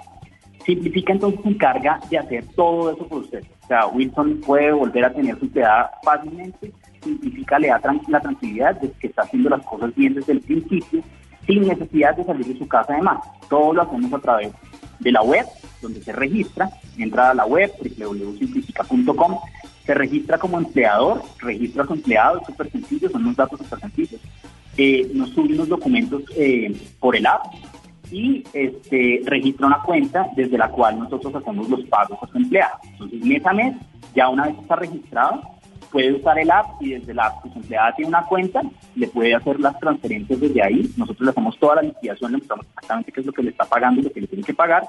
Simplifica 0.65 1.13
entonces 1.13 1.39
se 1.43 1.49
encarga 1.49 1.99
de 2.09 2.17
hacer 2.17 2.45
todo 2.55 2.93
eso 2.93 3.07
por 3.07 3.19
usted. 3.19 3.43
O 3.65 3.67
sea, 3.67 3.85
Wilson 3.85 4.41
puede 4.43 4.71
volver 4.71 5.05
a 5.05 5.13
tener 5.13 5.37
su 5.37 5.45
empleada 5.45 5.91
fácilmente, 6.03 6.73
Simplifica 6.99 7.59
le 7.59 7.67
da 7.67 7.79
la 8.07 8.21
tranquilidad 8.21 8.81
de 8.81 8.89
que 8.93 9.05
está 9.05 9.21
haciendo 9.21 9.51
las 9.51 9.63
cosas 9.67 9.93
bien 9.93 10.15
desde 10.15 10.33
el 10.33 10.41
principio 10.41 11.03
sin 11.45 11.67
necesidad 11.67 12.15
de 12.15 12.23
salir 12.23 12.45
de 12.45 12.57
su 12.57 12.67
casa 12.67 12.93
además. 12.93 13.19
Todo 13.49 13.73
lo 13.73 13.81
hacemos 13.81 14.13
a 14.13 14.19
través 14.19 14.51
de 14.99 15.11
la 15.11 15.21
web, 15.21 15.45
donde 15.81 16.01
se 16.01 16.11
registra, 16.13 16.69
entra 16.97 17.31
a 17.31 17.33
la 17.33 17.45
web 17.45 17.71
www.simplifica.com, 17.97 19.37
se 19.85 19.93
registra 19.93 20.37
como 20.37 20.57
empleador, 20.57 21.21
registra 21.39 21.83
a 21.83 21.87
su 21.87 21.93
empleado, 21.93 22.39
es 22.39 22.45
súper 22.47 22.71
sencillo, 22.71 23.09
son 23.09 23.23
unos 23.23 23.35
datos 23.35 23.59
súper 23.59 23.79
sencillos. 23.79 24.21
eh, 24.77 25.11
nos 25.13 25.29
sube 25.29 25.53
unos 25.53 25.67
documentos 25.69 26.23
eh, 26.35 26.73
por 26.99 27.15
el 27.15 27.27
app 27.27 27.45
y 28.11 28.43
este, 28.53 29.21
registra 29.25 29.67
una 29.67 29.81
cuenta 29.81 30.27
desde 30.35 30.57
la 30.57 30.69
cual 30.69 30.99
nosotros 30.99 31.35
hacemos 31.35 31.69
los 31.69 31.81
pagos 31.85 32.17
a 32.21 32.27
su 32.27 32.37
empleado. 32.37 32.77
Entonces, 32.91 33.23
mes 33.25 33.45
a 33.45 33.53
mes, 33.53 33.75
ya 34.15 34.29
una 34.29 34.47
vez 34.47 34.55
está 34.59 34.75
registrado, 34.75 35.41
puede 35.93 36.11
usar 36.11 36.39
el 36.39 36.49
app 36.49 36.81
y 36.81 36.89
desde 36.89 37.11
el 37.11 37.19
app, 37.19 37.43
su 37.43 37.59
empleada 37.59 37.93
tiene 37.95 38.09
una 38.09 38.25
cuenta, 38.25 38.63
le 38.95 39.07
puede 39.07 39.35
hacer 39.35 39.59
las 39.59 39.79
transferencias 39.79 40.39
desde 40.39 40.63
ahí. 40.63 40.89
Nosotros 40.97 41.21
le 41.21 41.29
hacemos 41.29 41.57
toda 41.59 41.75
la 41.75 41.83
liquidación, 41.83 42.31
le 42.31 42.37
mostramos 42.39 42.65
exactamente 42.65 43.11
qué 43.11 43.19
es 43.19 43.25
lo 43.27 43.31
que 43.31 43.43
le 43.43 43.51
está 43.51 43.65
pagando 43.65 44.01
y 44.01 44.03
lo 44.05 44.11
que 44.11 44.21
le 44.21 44.27
tiene 44.27 44.43
que 44.43 44.55
pagar. 44.55 44.83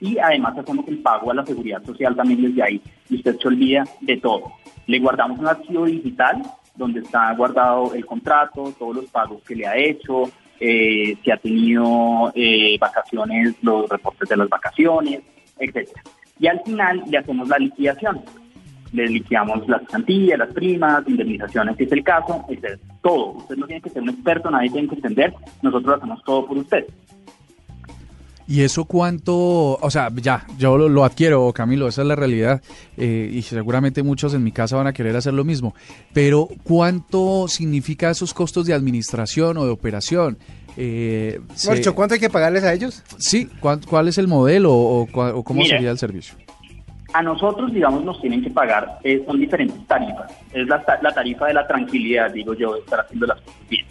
Y 0.00 0.18
además 0.18 0.56
hacemos 0.58 0.88
el 0.88 0.98
pago 0.98 1.30
a 1.30 1.34
la 1.34 1.44
seguridad 1.44 1.84
social 1.84 2.16
también 2.16 2.40
desde 2.40 2.62
ahí. 2.62 2.82
Y 3.10 3.16
usted 3.16 3.38
se 3.38 3.48
olvida 3.48 3.84
de 4.00 4.16
todo. 4.16 4.54
Le 4.86 4.98
guardamos 4.98 5.38
un 5.38 5.46
archivo 5.46 5.84
digital 5.84 6.42
donde 6.74 7.00
está 7.00 7.32
guardado 7.34 7.94
el 7.94 8.06
contrato, 8.06 8.74
todos 8.78 8.96
los 8.96 9.06
pagos 9.06 9.42
que 9.42 9.56
le 9.56 9.66
ha 9.66 9.76
hecho, 9.76 10.30
eh, 10.58 11.16
si 11.22 11.30
ha 11.30 11.36
tenido 11.36 12.32
eh, 12.34 12.78
vacaciones, 12.80 13.54
los 13.60 13.88
reportes 13.90 14.28
de 14.28 14.36
las 14.38 14.48
vacaciones, 14.48 15.20
etcétera. 15.58 16.02
Y 16.38 16.46
al 16.46 16.60
final 16.62 17.02
le 17.06 17.18
hacemos 17.18 17.46
la 17.48 17.58
liquidación. 17.58 18.22
Le 18.96 19.08
liquidamos 19.08 19.68
las 19.68 19.82
plantillas, 19.82 20.38
las 20.38 20.52
primas, 20.54 21.06
indemnizaciones, 21.06 21.76
si 21.76 21.84
es 21.84 21.92
el 21.92 22.02
caso, 22.02 22.44
es 22.48 22.80
todo. 23.02 23.32
Usted 23.32 23.56
no 23.56 23.66
tiene 23.66 23.82
que 23.82 23.90
ser 23.90 24.02
un 24.02 24.08
experto, 24.08 24.50
nadie 24.50 24.70
tiene 24.70 24.88
que 24.88 24.94
entender, 24.94 25.34
nosotros 25.62 25.96
hacemos 25.96 26.22
todo 26.24 26.46
por 26.46 26.58
usted. 26.58 26.86
¿Y 28.48 28.62
eso 28.62 28.84
cuánto, 28.84 29.74
o 29.74 29.90
sea, 29.90 30.08
ya, 30.14 30.46
yo 30.56 30.78
lo, 30.78 31.04
adquiero, 31.04 31.52
Camilo, 31.52 31.88
esa 31.88 32.02
es 32.02 32.08
la 32.08 32.14
realidad, 32.14 32.62
eh, 32.96 33.28
y 33.32 33.42
seguramente 33.42 34.04
muchos 34.04 34.34
en 34.34 34.44
mi 34.44 34.52
casa 34.52 34.76
van 34.76 34.86
a 34.86 34.92
querer 34.92 35.16
hacer 35.16 35.34
lo 35.34 35.44
mismo, 35.44 35.74
pero 36.12 36.48
¿cuánto 36.62 37.48
significa 37.48 38.10
esos 38.10 38.32
costos 38.32 38.66
de 38.66 38.74
administración 38.74 39.56
o 39.56 39.64
de 39.64 39.72
operación? 39.72 40.38
Eh, 40.76 41.40
¿cuánto 41.94 42.14
hay 42.14 42.20
que 42.20 42.30
pagarles 42.30 42.62
a 42.62 42.72
ellos? 42.72 43.02
Sí, 43.18 43.48
¿cuál, 43.60 44.06
es 44.06 44.18
el 44.18 44.28
modelo 44.28 44.72
o, 44.72 45.08
cómo 45.42 45.64
sería 45.64 45.90
el 45.90 45.98
servicio? 45.98 46.36
A 47.12 47.22
nosotros, 47.22 47.72
digamos, 47.72 48.04
nos 48.04 48.20
tienen 48.20 48.42
que 48.42 48.50
pagar, 48.50 48.98
eh, 49.04 49.22
son 49.26 49.38
diferentes 49.38 49.86
tarifas. 49.86 50.32
Es 50.52 50.66
la, 50.66 50.84
la, 51.00 51.12
tarifa 51.12 51.46
de 51.46 51.54
la 51.54 51.66
tranquilidad, 51.66 52.30
digo 52.30 52.54
yo, 52.54 52.74
de 52.74 52.80
estar 52.80 53.00
haciendo 53.00 53.26
las 53.26 53.40
cosas 53.40 53.68
bien. 53.68 53.86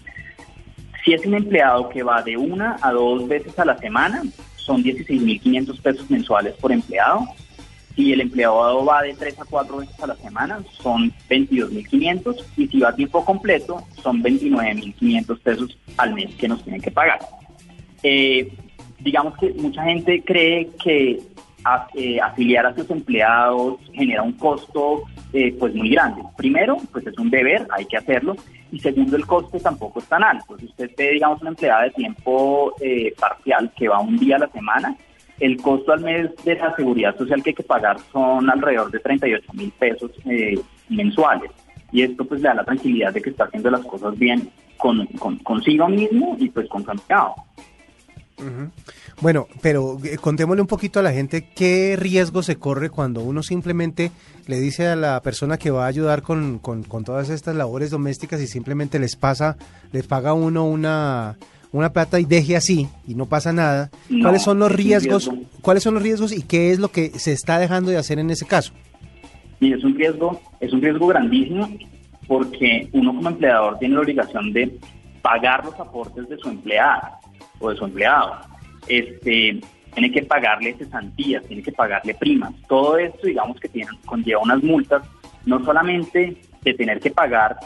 Si 1.03 1.13
es 1.13 1.25
un 1.25 1.35
empleado 1.35 1.89
que 1.89 2.03
va 2.03 2.21
de 2.23 2.35
una 2.35 2.77
a 2.81 2.91
dos 2.91 3.27
veces 3.27 3.57
a 3.59 3.65
la 3.65 3.77
semana, 3.77 4.23
son 4.57 4.83
16.500 4.83 5.81
pesos 5.81 6.09
mensuales 6.09 6.53
por 6.55 6.71
empleado. 6.71 7.27
Si 7.95 8.11
el 8.11 8.21
empleado 8.21 8.83
va 8.83 9.03
de 9.03 9.13
tres 9.13 9.39
a 9.39 9.45
cuatro 9.45 9.77
veces 9.77 9.97
a 10.01 10.07
la 10.07 10.15
semana, 10.15 10.61
son 10.81 11.13
22.500. 11.29 12.43
Y 12.57 12.67
si 12.67 12.79
va 12.79 12.89
a 12.89 12.95
tiempo 12.95 13.23
completo, 13.23 13.83
son 14.01 14.21
29.500 14.21 15.39
pesos 15.39 15.77
al 15.97 16.13
mes 16.13 16.33
que 16.35 16.47
nos 16.47 16.63
tienen 16.63 16.81
que 16.81 16.91
pagar. 16.91 17.19
Eh, 18.03 18.51
digamos 18.99 19.37
que 19.37 19.53
mucha 19.53 19.83
gente 19.83 20.23
cree 20.25 20.69
que 20.83 21.21
eh, 21.95 22.19
afiliar 22.21 22.65
a 22.65 22.75
sus 22.75 22.89
empleados 22.89 23.79
genera 23.93 24.21
un 24.21 24.33
costo 24.33 25.03
eh, 25.33 25.53
pues 25.59 25.73
muy 25.73 25.89
grande. 25.89 26.21
Primero, 26.37 26.77
pues 26.91 27.05
es 27.07 27.17
un 27.17 27.29
deber, 27.29 27.67
hay 27.71 27.85
que 27.85 27.97
hacerlo. 27.97 28.35
Y 28.71 28.79
segundo, 28.79 29.15
el 29.15 29.25
coste 29.25 29.59
tampoco 29.59 29.99
es 29.99 30.05
tan 30.05 30.23
alto. 30.23 30.57
Si 30.57 30.65
usted 30.65 30.91
ve, 30.97 31.11
digamos, 31.11 31.41
una 31.41 31.51
empleada 31.51 31.83
de 31.83 31.91
tiempo 31.91 32.73
eh, 32.81 33.13
parcial 33.19 33.71
que 33.75 33.87
va 33.87 33.99
un 33.99 34.17
día 34.17 34.37
a 34.37 34.39
la 34.39 34.47
semana, 34.47 34.95
el 35.39 35.57
costo 35.57 35.91
al 35.91 36.01
mes 36.01 36.29
de 36.43 36.55
la 36.55 36.75
seguridad 36.75 37.17
social 37.17 37.43
que 37.43 37.49
hay 37.49 37.55
que 37.55 37.63
pagar 37.63 37.97
son 38.11 38.49
alrededor 38.49 38.91
de 38.91 38.99
38 38.99 39.53
mil 39.53 39.71
pesos 39.71 40.11
eh, 40.25 40.59
mensuales. 40.89 41.51
Y 41.91 42.01
esto 42.01 42.25
pues 42.25 42.41
le 42.41 42.49
da 42.49 42.55
la 42.55 42.63
tranquilidad 42.63 43.13
de 43.13 43.21
que 43.21 43.29
está 43.29 43.45
haciendo 43.45 43.69
las 43.71 43.85
cosas 43.85 44.17
bien 44.17 44.49
con, 44.77 45.05
consigo 45.43 45.87
mismo 45.87 46.35
y 46.39 46.49
pues 46.49 46.67
con 46.67 46.83
su 46.83 46.91
empleado. 46.91 47.35
Bueno, 49.21 49.47
pero 49.61 49.97
eh, 50.03 50.17
contémosle 50.17 50.61
un 50.61 50.67
poquito 50.67 50.99
a 50.99 51.03
la 51.03 51.11
gente 51.11 51.49
qué 51.55 51.95
riesgo 51.97 52.43
se 52.43 52.57
corre 52.57 52.89
cuando 52.89 53.21
uno 53.21 53.43
simplemente 53.43 54.11
le 54.47 54.59
dice 54.59 54.87
a 54.87 54.95
la 54.95 55.21
persona 55.21 55.57
que 55.57 55.71
va 55.71 55.85
a 55.85 55.87
ayudar 55.87 56.21
con, 56.21 56.59
con, 56.59 56.83
todas 56.83 57.29
estas 57.29 57.55
labores 57.55 57.91
domésticas 57.91 58.41
y 58.41 58.47
simplemente 58.47 58.99
les 58.99 59.15
pasa, 59.15 59.57
les 59.91 60.05
paga 60.05 60.33
uno 60.33 60.65
una, 60.65 61.37
una 61.71 61.93
plata 61.93 62.19
y 62.19 62.25
deje 62.25 62.55
así 62.55 62.87
y 63.07 63.15
no 63.15 63.25
pasa 63.25 63.53
nada. 63.53 63.89
¿Cuáles 64.21 64.43
son 64.43 64.59
los 64.59 64.71
riesgos? 64.71 65.31
¿Cuáles 65.61 65.83
son 65.83 65.93
los 65.93 66.03
riesgos 66.03 66.31
y 66.31 66.41
qué 66.41 66.71
es 66.71 66.79
lo 66.79 66.89
que 66.89 67.09
se 67.17 67.31
está 67.31 67.57
dejando 67.57 67.91
de 67.91 67.97
hacer 67.97 68.19
en 68.19 68.29
ese 68.29 68.45
caso? 68.45 68.73
Y 69.59 69.73
es 69.73 69.83
un 69.83 69.95
riesgo, 69.95 70.39
es 70.59 70.73
un 70.73 70.81
riesgo 70.81 71.07
grandísimo 71.07 71.69
porque 72.27 72.89
uno 72.91 73.15
como 73.15 73.29
empleador 73.29 73.77
tiene 73.79 73.95
la 73.95 74.01
obligación 74.01 74.51
de 74.51 74.77
pagar 75.21 75.65
los 75.65 75.79
aportes 75.79 76.27
de 76.27 76.37
su 76.37 76.49
empleada 76.49 77.19
o 77.59 77.69
de 77.69 77.77
su 77.77 77.85
empleado 77.85 78.37
este, 78.87 79.61
tiene 79.93 80.11
que 80.11 80.23
pagarle 80.23 80.73
cesantías, 80.73 81.43
tiene 81.45 81.63
que 81.63 81.71
pagarle 81.71 82.13
primas. 82.15 82.53
Todo 82.67 82.97
esto, 82.97 83.27
digamos 83.27 83.59
que 83.59 83.69
tiene, 83.69 83.89
conlleva 84.05 84.41
unas 84.41 84.61
multas, 84.61 85.03
no 85.45 85.63
solamente 85.63 86.37
de 86.61 86.73
tener 86.73 86.99
que 86.99 87.11
pagar 87.11 87.57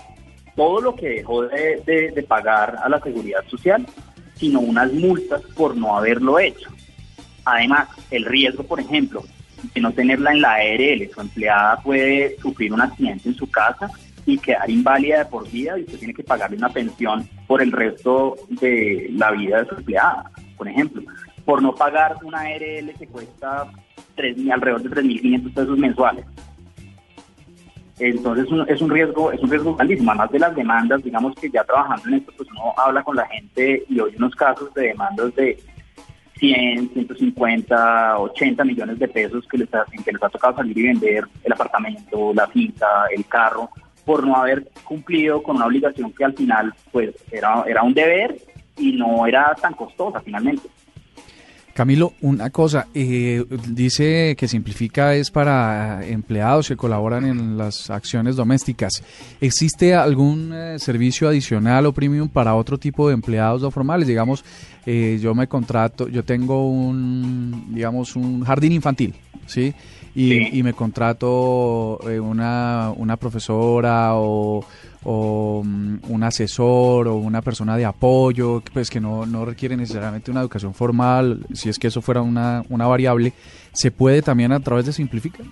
todo 0.55 0.81
lo 0.81 0.95
que 0.95 1.09
dejó 1.09 1.43
de, 1.43 2.25
pagar 2.27 2.77
a 2.83 2.89
la 2.89 2.99
seguridad 2.99 3.43
social, 3.47 3.85
sino 4.35 4.59
unas 4.59 4.91
multas 4.93 5.41
por 5.55 5.75
no 5.75 5.97
haberlo 5.97 6.39
hecho. 6.39 6.69
Además, 7.45 7.87
el 8.11 8.25
riesgo, 8.25 8.63
por 8.63 8.79
ejemplo, 8.79 9.23
de 9.73 9.81
no 9.81 9.91
tenerla 9.91 10.31
en 10.31 10.41
la 10.41 10.53
ARL, 10.55 11.09
su 11.13 11.21
empleada 11.21 11.81
puede 11.81 12.37
sufrir 12.39 12.73
un 12.73 12.81
accidente 12.81 13.29
en 13.29 13.35
su 13.35 13.49
casa 13.49 13.89
y 14.29 14.37
quedar 14.37 14.69
inválida 14.69 15.19
de 15.19 15.25
por 15.25 15.49
vida 15.49 15.77
y 15.77 15.83
usted 15.83 15.99
tiene 15.99 16.13
que 16.13 16.23
pagarle 16.23 16.57
una 16.57 16.69
pensión 16.69 17.27
por 17.47 17.61
el 17.61 17.71
resto 17.71 18.35
de 18.49 19.09
la 19.13 19.31
vida 19.31 19.63
de 19.63 19.69
su 19.69 19.75
empleada 19.75 20.31
por 20.59 20.67
ejemplo, 20.67 21.01
por 21.45 21.63
no 21.63 21.73
pagar 21.73 22.17
una 22.21 22.41
ARL 22.41 22.93
que 22.99 23.07
cuesta 23.07 23.65
alrededor 24.51 24.83
de 24.83 24.89
3.500 24.89 25.53
pesos 25.53 25.77
mensuales. 25.77 26.25
Entonces 27.97 28.45
es 28.67 28.81
un 28.81 28.89
riesgo, 28.89 29.31
es 29.31 29.41
un 29.41 29.49
riesgo 29.49 29.75
grandísimo, 29.75 30.11
además 30.11 30.31
de 30.31 30.39
las 30.39 30.55
demandas, 30.55 31.01
digamos 31.01 31.33
que 31.35 31.49
ya 31.49 31.63
trabajando 31.63 32.09
en 32.09 32.15
esto, 32.15 32.33
pues 32.35 32.49
uno 32.51 32.73
habla 32.77 33.03
con 33.03 33.15
la 33.15 33.25
gente 33.27 33.83
y 33.87 33.99
hoy 33.99 34.13
unos 34.17 34.35
casos 34.35 34.73
de 34.73 34.87
demandas 34.87 35.33
de 35.35 35.57
100, 36.37 36.89
150, 36.93 38.19
80 38.19 38.63
millones 38.65 38.99
de 38.99 39.07
pesos 39.07 39.45
que 39.49 39.59
les 39.59 39.73
ha, 39.73 39.85
que 39.85 40.11
les 40.11 40.23
ha 40.23 40.29
tocado 40.29 40.57
salir 40.57 40.77
y 40.77 40.83
vender 40.83 41.25
el 41.43 41.53
apartamento, 41.53 42.33
la 42.33 42.47
finca, 42.47 43.05
el 43.15 43.25
carro, 43.25 43.69
por 44.05 44.25
no 44.25 44.35
haber 44.35 44.67
cumplido 44.83 45.41
con 45.43 45.57
una 45.57 45.65
obligación 45.65 46.11
que 46.11 46.25
al 46.25 46.33
final 46.33 46.73
pues 46.91 47.15
era, 47.31 47.63
era 47.67 47.83
un 47.83 47.93
deber 47.93 48.37
y 48.77 48.93
no 48.93 49.25
era 49.27 49.55
tan 49.55 49.73
costosa 49.73 50.19
finalmente. 50.21 50.67
Camilo, 51.79 52.11
una 52.19 52.49
cosa, 52.49 52.87
eh, 52.93 53.45
dice 53.69 54.35
que 54.37 54.49
simplifica 54.49 55.15
es 55.15 55.31
para 55.31 56.05
empleados 56.05 56.67
que 56.67 56.75
colaboran 56.75 57.25
en 57.25 57.57
las 57.57 57.89
acciones 57.89 58.35
domésticas. 58.35 59.01
¿Existe 59.39 59.95
algún 59.95 60.51
eh, 60.53 60.77
servicio 60.77 61.29
adicional 61.29 61.85
o 61.85 61.93
premium 61.93 62.27
para 62.27 62.55
otro 62.55 62.77
tipo 62.77 63.07
de 63.07 63.13
empleados 63.13 63.61
no 63.61 63.71
formales? 63.71 64.09
Digamos, 64.09 64.43
eh, 64.85 65.19
yo 65.21 65.33
me 65.33 65.47
contrato, 65.47 66.09
yo 66.09 66.25
tengo 66.25 66.69
un, 66.69 67.73
digamos, 67.73 68.17
un 68.17 68.43
jardín 68.43 68.73
infantil, 68.73 69.15
¿sí? 69.45 69.73
Y, 70.19 70.59
y 70.59 70.63
me 70.63 70.73
contrato 70.73 71.97
una, 71.99 72.91
una 72.95 73.15
profesora 73.15 74.15
o 74.15 74.65
o 75.03 75.61
mm, 75.63 75.99
un 76.09 76.23
asesor 76.23 77.07
o 77.07 77.15
una 77.15 77.41
persona 77.41 77.77
de 77.77 77.85
apoyo, 77.85 78.61
pues 78.73 78.89
que 78.89 78.99
no, 78.99 79.25
no 79.25 79.45
requiere 79.45 79.77
necesariamente 79.77 80.31
una 80.31 80.41
educación 80.41 80.73
formal, 80.73 81.45
si 81.53 81.69
es 81.69 81.79
que 81.79 81.87
eso 81.87 82.01
fuera 82.01 82.21
una, 82.21 82.63
una 82.69 82.87
variable, 82.87 83.33
¿se 83.71 83.91
puede 83.91 84.21
también 84.21 84.51
a 84.51 84.59
través 84.59 84.85
de 84.85 84.93
Simplifica? 84.93 85.43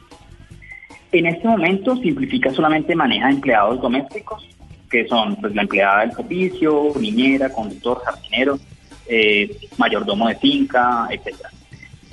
En 1.11 1.25
este 1.25 1.47
momento 1.47 1.95
Simplifica 1.97 2.51
solamente 2.53 2.95
maneja 2.95 3.29
empleados 3.29 3.81
domésticos, 3.81 4.45
que 4.89 5.07
son 5.07 5.35
pues 5.37 5.53
la 5.55 5.61
empleada 5.63 6.01
del 6.01 6.11
servicio, 6.13 6.91
niñera, 6.99 7.49
conductor, 7.49 8.01
jardinero, 8.03 8.59
eh, 9.07 9.57
mayordomo 9.77 10.27
de 10.27 10.35
finca, 10.35 11.07
etcétera. 11.09 11.49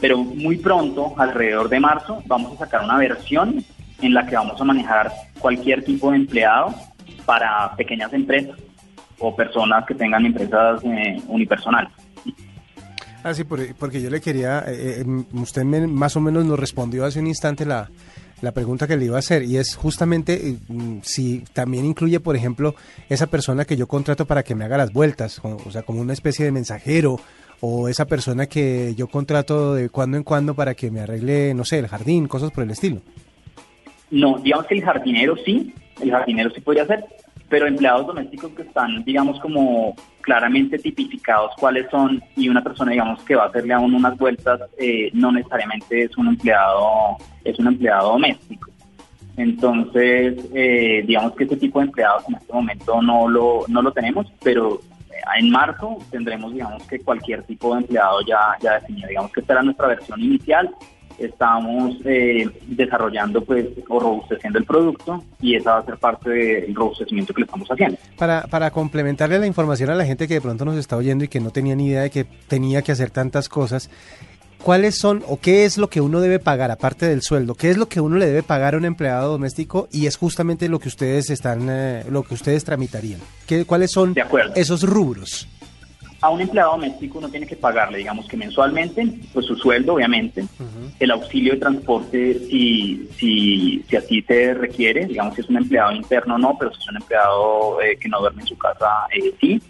Pero 0.00 0.18
muy 0.18 0.57
pronto, 0.59 1.14
alrededor 1.16 1.68
de 1.68 1.80
marzo, 1.80 2.22
vamos 2.26 2.54
a 2.54 2.64
sacar 2.64 2.85
una 2.85 2.98
versión 2.98 3.64
en 4.00 4.14
la 4.14 4.26
que 4.26 4.37
vamos 4.37 4.61
a 4.61 4.64
manejar 4.64 5.12
cualquier 5.38 5.85
tipo 5.85 6.11
de 6.11 6.18
empleado 6.18 6.74
para 7.24 7.74
pequeñas 7.76 8.12
empresas 8.12 8.59
o 9.18 9.35
personas 9.35 9.85
que 9.87 9.94
tengan 9.94 10.26
empresas 10.26 10.83
eh, 10.85 11.20
unipersonales. 11.28 11.92
Ah, 13.22 13.33
sí, 13.33 13.44
porque 13.44 14.02
yo 14.02 14.11
le 14.11 14.20
quería, 14.20 14.64
eh, 14.66 15.00
eh, 15.00 15.24
usted 15.33 15.64
más 15.64 16.14
o 16.14 16.20
menos 16.20 16.44
nos 16.44 16.61
respondió 16.61 17.07
hace 17.07 17.20
un 17.20 17.26
instante 17.26 17.64
la, 17.64 17.88
la 18.42 18.52
pregunta 18.52 18.87
que 18.87 18.96
le 18.96 19.07
iba 19.07 19.16
a 19.16 19.20
hacer 19.20 19.42
y 19.42 19.57
es 19.57 19.74
justamente 19.74 20.59
mm, 20.68 20.98
si 21.02 21.42
también 21.52 21.87
incluye, 21.87 22.20
por 22.20 22.37
ejemplo, 22.37 22.74
esa 23.09 23.26
persona 23.26 23.64
que 23.64 23.76
yo 23.76 23.87
contrato 23.87 24.26
para 24.26 24.42
que 24.42 24.54
me 24.54 24.64
haga 24.64 24.76
las 24.76 24.92
vueltas, 24.92 25.40
o, 25.42 25.70
sea, 25.70 25.83
como 25.83 26.00
una 26.00 26.12
especie 26.12 26.44
de 26.44 26.52
mensajero 26.52 27.18
o 27.66 27.88
esa 27.88 28.05
persona 28.05 28.46
que 28.46 28.94
yo 28.94 29.07
contrato 29.07 29.72
de 29.74 29.88
cuando 29.88 30.18
en 30.18 30.22
cuando 30.22 30.55
para 30.55 30.74
que 30.74 30.90
me 30.90 31.00
arregle, 31.00 31.55
no 31.55 31.64
sé, 31.64 31.79
el 31.79 31.88
jardín, 31.88 32.29
cosas 32.29 32.50
por 32.50 32.62
el 32.62 32.70
estilo. 32.70 33.00
No, 34.11 34.38
digamos 34.38 34.66
que 34.66 34.74
el 34.74 34.85
jardinero 34.85 35.35
sí, 35.46 35.72
el 36.03 36.11
jardinero 36.11 36.50
sí 36.50 36.61
podría 36.61 36.83
hacer, 36.83 37.03
pero 37.48 37.66
empleados 37.66 38.07
domésticos 38.07 38.50
que 38.53 38.62
están, 38.62 39.03
digamos, 39.05 39.40
como 39.40 39.96
claramente 40.20 40.79
tipificados 40.79 41.53
cuáles 41.59 41.88
son 41.90 42.22
y 42.37 42.50
una 42.50 42.62
persona, 42.62 42.90
digamos, 42.92 43.22
que 43.22 43.35
va 43.35 43.44
a 43.44 43.48
hacerle 43.48 43.72
aún 43.72 43.94
unas 43.94 44.18
vueltas, 44.18 44.61
eh, 44.77 45.09
no 45.14 45.33
necesariamente 45.33 46.03
es 46.03 46.14
un 46.18 46.29
empleado, 46.29 47.16
es 47.44 47.59
un 47.59 47.68
empleado 47.68 48.11
doméstico. 48.11 48.70
Entonces, 49.38 50.37
eh, 50.53 51.03
digamos 51.07 51.35
que 51.35 51.44
este 51.44 51.57
tipo 51.57 51.81
de 51.81 51.87
empleados 51.87 52.29
en 52.29 52.35
este 52.35 52.53
momento 52.53 53.00
no 53.00 53.27
lo, 53.27 53.64
no 53.68 53.81
lo 53.81 53.90
tenemos, 53.90 54.31
pero 54.42 54.81
en 55.37 55.50
marzo 55.50 55.98
tendremos, 56.11 56.53
digamos, 56.53 56.83
que 56.87 57.00
cualquier 57.00 57.42
tipo 57.44 57.74
de 57.74 57.83
empleado 57.83 58.20
ya, 58.27 58.57
ya 58.61 58.74
definido. 58.74 59.09
Digamos 59.09 59.33
que 59.33 59.40
esta 59.40 59.55
era 59.55 59.62
nuestra 59.62 59.88
versión 59.88 60.20
inicial 60.20 60.74
estamos 61.18 61.94
eh, 62.05 62.48
desarrollando 62.66 63.44
pues 63.44 63.66
o 63.88 64.00
robusteciendo 64.00 64.59
el 64.59 64.64
producto 64.64 65.22
y 65.40 65.55
esa 65.55 65.72
va 65.72 65.79
a 65.79 65.85
ser 65.85 65.98
parte 65.98 66.31
del 66.31 66.74
robustecimiento 66.74 67.33
que 67.33 67.42
le 67.42 67.46
estamos 67.46 67.68
haciendo. 67.68 67.98
Para, 68.18 68.42
para 68.42 68.70
complementarle 68.70 69.38
la 69.38 69.46
información 69.46 69.90
a 69.90 69.94
la 69.94 70.05
gente 70.05 70.27
que 70.27 70.35
de 70.35 70.40
pronto 70.40 70.64
nos 70.64 70.77
está 70.77 70.96
oyendo 70.96 71.24
y 71.24 71.29
que 71.29 71.40
no 71.40 71.50
tenía 71.50 71.74
ni 71.77 71.88
idea 71.88 72.03
de 72.03 72.11
que 72.11 72.24
tenía 72.24 72.83
que 72.83 72.92
hacer 72.92 73.11
tantas 73.11 73.48
cosas, 73.48 73.90
¿cuáles 74.64 74.96
son 74.96 75.22
o 75.29 75.38
qué 75.38 75.66
es 75.66 75.77
lo 75.77 75.88
que 75.88 76.00
uno 76.00 76.20
debe 76.20 76.38
pagar 76.38 76.70
aparte 76.70 77.07
del 77.07 77.20
sueldo? 77.20 77.55
¿Qué 77.55 77.70
es 77.70 77.77
lo 77.77 77.87
que 77.87 78.00
uno 78.00 78.16
le 78.16 78.27
debe 78.27 78.42
pagar 78.42 78.74
a 78.74 78.79
un 78.79 78.87
empleado 78.87 79.33
doméstico 79.33 79.88
y 79.92 80.07
es 80.07 80.16
justamente 80.16 80.68
lo 80.68 80.79
que 80.79 80.88
ustedes 80.88 81.29
están, 81.29 81.68
eh, 81.70 82.05
lo 82.09 82.22
que 82.22 82.35
ustedes 82.35 82.64
tramitarían? 82.64 83.20
¿Qué, 83.46 83.66
¿Cuáles 83.66 83.92
son 83.92 84.14
esos 84.57 84.83
rubros? 84.83 85.46
a 86.24 86.31
un 86.31 86.40
empleado 86.40 86.70
doméstico 86.70 87.18
uno 87.18 87.29
tiene 87.29 87.46
que 87.46 87.55
pagarle, 87.55 87.98
digamos 87.98 88.27
que 88.27 88.38
mensualmente, 88.38 89.07
pues 89.35 89.44
su 89.44 89.57
sueldo, 89.57 89.92
obviamente, 89.92 90.42
el 90.98 91.11
auxilio 91.11 91.53
de 91.53 91.61
transporte 91.61 92.38
si, 92.48 93.11
si, 93.18 93.85
si 93.87 93.96
así 93.96 94.22
se 94.22 94.55
requiere, 94.55 95.05
digamos 95.05 95.35
si 95.35 95.42
es 95.42 95.50
un 95.50 95.59
empleado 95.59 95.92
interno 95.92 96.38
no, 96.38 96.57
pero 96.59 96.72
si 96.72 96.81
es 96.81 96.88
un 96.88 96.96
empleado 96.96 97.83
eh, 97.83 97.98
que 98.00 98.09
no 98.09 98.20
duerme 98.20 98.40
en 98.40 98.48
su 98.48 98.57
casa, 98.57 98.87
eh, 99.14 99.35
sí. 99.38 99.61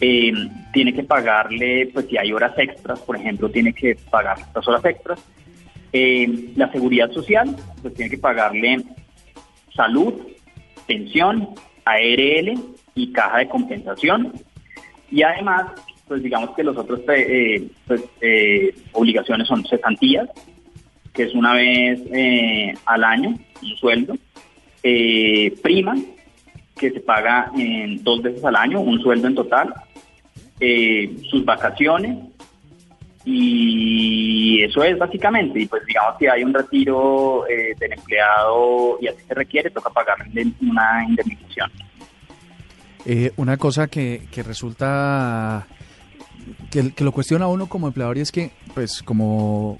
Eh, 0.00 0.32
tiene 0.72 0.94
que 0.94 1.02
pagarle, 1.02 1.90
pues 1.92 2.06
si 2.06 2.16
hay 2.16 2.32
horas 2.32 2.52
extras, 2.56 3.00
por 3.00 3.16
ejemplo, 3.16 3.50
tiene 3.50 3.72
que 3.72 3.96
pagar 4.10 4.38
estas 4.38 4.66
horas 4.66 4.84
extras. 4.84 5.20
la 5.92 6.70
seguridad 6.72 7.10
social, 7.12 7.56
pues 7.82 7.94
tiene 7.94 8.10
que 8.10 8.18
pagarle 8.18 8.78
salud, 9.74 10.14
pensión, 10.86 11.48
ARL 11.84 12.58
y 12.94 13.12
caja 13.12 13.38
de 13.38 13.48
compensación. 13.48 14.32
Y 15.10 15.22
además, 15.22 15.66
pues 16.06 16.22
digamos 16.22 16.50
que 16.56 16.64
los 16.64 16.76
otros 16.76 17.00
eh, 17.08 17.68
pues, 17.86 18.02
eh, 18.20 18.74
obligaciones 18.92 19.48
son 19.48 19.64
cesantías, 19.64 20.28
que 21.12 21.24
es 21.24 21.34
una 21.34 21.54
vez 21.54 22.00
eh, 22.12 22.74
al 22.86 23.04
año, 23.04 23.34
un 23.62 23.76
sueldo, 23.76 24.16
prima, 25.62 25.96
que 26.76 26.90
se 26.90 27.00
paga 27.00 27.50
en 27.56 28.02
dos 28.02 28.22
veces 28.22 28.44
al 28.44 28.56
año, 28.56 28.80
un 28.80 29.00
sueldo 29.00 29.28
en 29.28 29.34
total, 29.34 29.74
sus 31.30 31.44
vacaciones, 31.44 32.18
y 33.24 34.62
eso 34.62 34.82
es 34.82 34.98
básicamente, 34.98 35.60
y 35.60 35.66
pues 35.66 35.84
digamos 35.86 36.16
que 36.18 36.30
hay 36.30 36.42
un 36.42 36.54
retiro 36.54 37.44
del 37.48 37.92
empleado 37.92 38.98
y 39.00 39.08
así 39.08 39.18
se 39.26 39.34
requiere, 39.34 39.70
toca 39.70 39.90
pagarle 39.90 40.46
una 40.60 41.04
indemnización. 41.06 41.70
Eh, 43.06 43.32
una 43.36 43.56
cosa 43.56 43.88
que, 43.88 44.26
que 44.30 44.42
resulta 44.42 45.66
que, 46.70 46.92
lo 46.98 47.12
cuestiona 47.12 47.46
uno 47.46 47.66
como 47.66 47.88
empleador 47.88 48.18
y 48.18 48.20
es 48.20 48.32
que, 48.32 48.50
pues, 48.74 49.02
como 49.02 49.78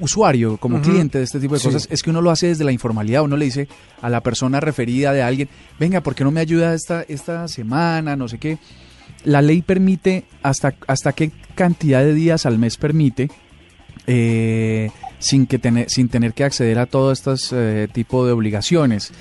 usuario, 0.00 0.56
como 0.56 0.80
cliente 0.80 1.18
de 1.18 1.24
este 1.24 1.40
tipo 1.40 1.54
de 1.54 1.60
cosas, 1.60 1.88
es 1.90 2.02
que 2.02 2.10
uno 2.10 2.22
lo 2.22 2.30
hace 2.30 2.46
desde 2.48 2.64
la 2.64 2.72
informalidad. 2.72 3.22
Uno 3.22 3.36
le 3.36 3.44
dice 3.44 3.68
a 4.00 4.08
la 4.08 4.22
persona 4.22 4.60
referida 4.60 5.12
de 5.12 5.22
alguien, 5.22 5.48
venga, 5.78 6.00
¿por 6.00 6.14
qué 6.14 6.24
no 6.24 6.30
me 6.30 6.40
ayuda 6.40 6.74
esta, 6.74 7.02
esta 7.02 7.48
semana? 7.48 8.16
No 8.16 8.28
sé 8.28 8.38
qué. 8.38 8.58
La 9.24 9.42
ley 9.42 9.62
permite 9.62 10.24
hasta, 10.42 10.74
hasta 10.86 11.12
qué 11.12 11.30
cantidad 11.54 12.00
de 12.00 12.14
días 12.14 12.46
al 12.46 12.58
mes 12.58 12.76
permite. 12.76 13.30
Eh, 14.06 14.90
sin 15.20 15.46
que 15.46 15.58
tener, 15.58 15.88
sin 15.88 16.08
tener 16.08 16.32
que 16.32 16.44
acceder 16.44 16.78
a 16.78 16.86
todo 16.86 17.12
este 17.12 17.32
eh, 17.52 17.88
tipo 17.92 18.26
de 18.26 18.32
obligaciones. 18.32 19.12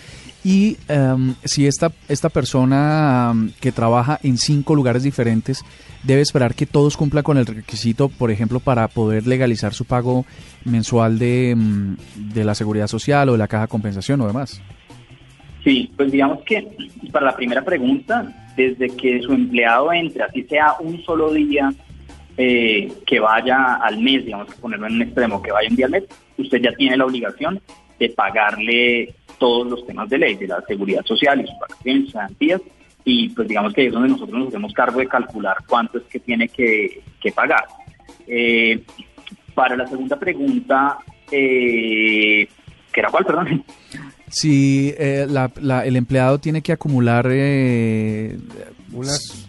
Y 0.43 0.77
em, 0.87 1.35
si 1.43 1.67
esta, 1.67 1.91
esta 2.07 2.29
persona 2.29 3.33
que 3.59 3.73
trabaja 3.73 4.19
en 4.23 4.37
cinco 4.37 4.73
lugares 4.73 5.03
diferentes 5.03 5.63
debe 6.03 6.21
esperar 6.21 6.55
que 6.55 6.65
todos 6.65 6.95
cumplan 6.95 7.23
con 7.23 7.37
el 7.37 7.45
requisito, 7.45 8.07
por 8.07 8.31
ejemplo, 8.31 8.61
para 8.61 8.87
poder 8.87 9.27
legalizar 9.27 9.73
su 9.73 9.83
pago 9.83 10.25
mensual 10.63 11.19
de, 11.19 11.51
em, 11.51 11.97
de 12.15 12.45
la 12.45 12.55
seguridad 12.55 12.87
social 12.87 13.27
o 13.27 13.33
de 13.33 13.37
la 13.37 13.49
caja 13.49 13.63
de 13.63 13.69
compensación 13.69 14.21
o 14.21 14.27
demás. 14.27 14.61
Sí, 15.63 15.91
pues 15.95 16.11
digamos 16.11 16.41
que 16.43 16.67
para 17.11 17.27
la 17.27 17.35
primera 17.35 17.63
pregunta, 17.63 18.51
desde 18.55 18.89
que 18.95 19.21
su 19.21 19.33
empleado 19.33 19.91
entre, 19.91 20.23
así 20.23 20.43
sea 20.43 20.75
un 20.79 21.01
solo 21.03 21.33
día 21.33 21.71
eh, 22.37 22.91
que 23.05 23.19
vaya 23.19 23.75
al 23.75 23.99
mes, 23.99 24.25
digamos 24.25 24.47
que 24.47 24.59
ponerlo 24.61 24.87
en 24.87 24.93
un 24.93 25.01
extremo, 25.01 25.41
que 25.41 25.51
vaya 25.51 25.69
un 25.69 25.75
día 25.75 25.87
al 25.87 25.91
mes, 25.91 26.03
usted 26.37 26.61
ya 26.61 26.71
tiene 26.73 26.95
la 26.95 27.05
obligación 27.05 27.59
de 27.99 28.09
pagarle 28.09 29.13
todos 29.37 29.67
los 29.67 29.85
temas 29.85 30.09
de 30.09 30.17
ley, 30.17 30.35
de 30.35 30.47
la 30.47 30.61
seguridad 30.61 31.03
social 31.05 31.41
y 31.41 31.47
sus 31.47 31.59
vacaciones, 31.59 32.13
garantías, 32.13 32.61
y 33.03 33.29
pues 33.29 33.47
digamos 33.47 33.73
que 33.73 33.87
es 33.87 33.93
donde 33.93 34.09
nosotros 34.09 34.39
nos 34.39 34.47
hacemos 34.49 34.73
cargo 34.73 34.99
de 34.99 35.07
calcular 35.07 35.57
cuánto 35.67 35.97
es 35.97 36.03
que 36.05 36.19
tiene 36.19 36.47
que, 36.47 37.01
pagar. 37.35 37.65
Eh, 38.27 38.81
para 39.53 39.75
la 39.75 39.87
segunda 39.87 40.17
pregunta, 40.17 40.99
eh, 41.31 42.47
¿qué 42.91 42.99
era 42.99 43.09
cuál, 43.09 43.25
perdón? 43.25 43.63
Si 44.29 44.93
eh, 44.97 45.27
el 45.85 45.95
empleado 45.95 46.39
tiene 46.39 46.61
que 46.61 46.71
acumular 46.71 47.27
eh, 47.29 48.37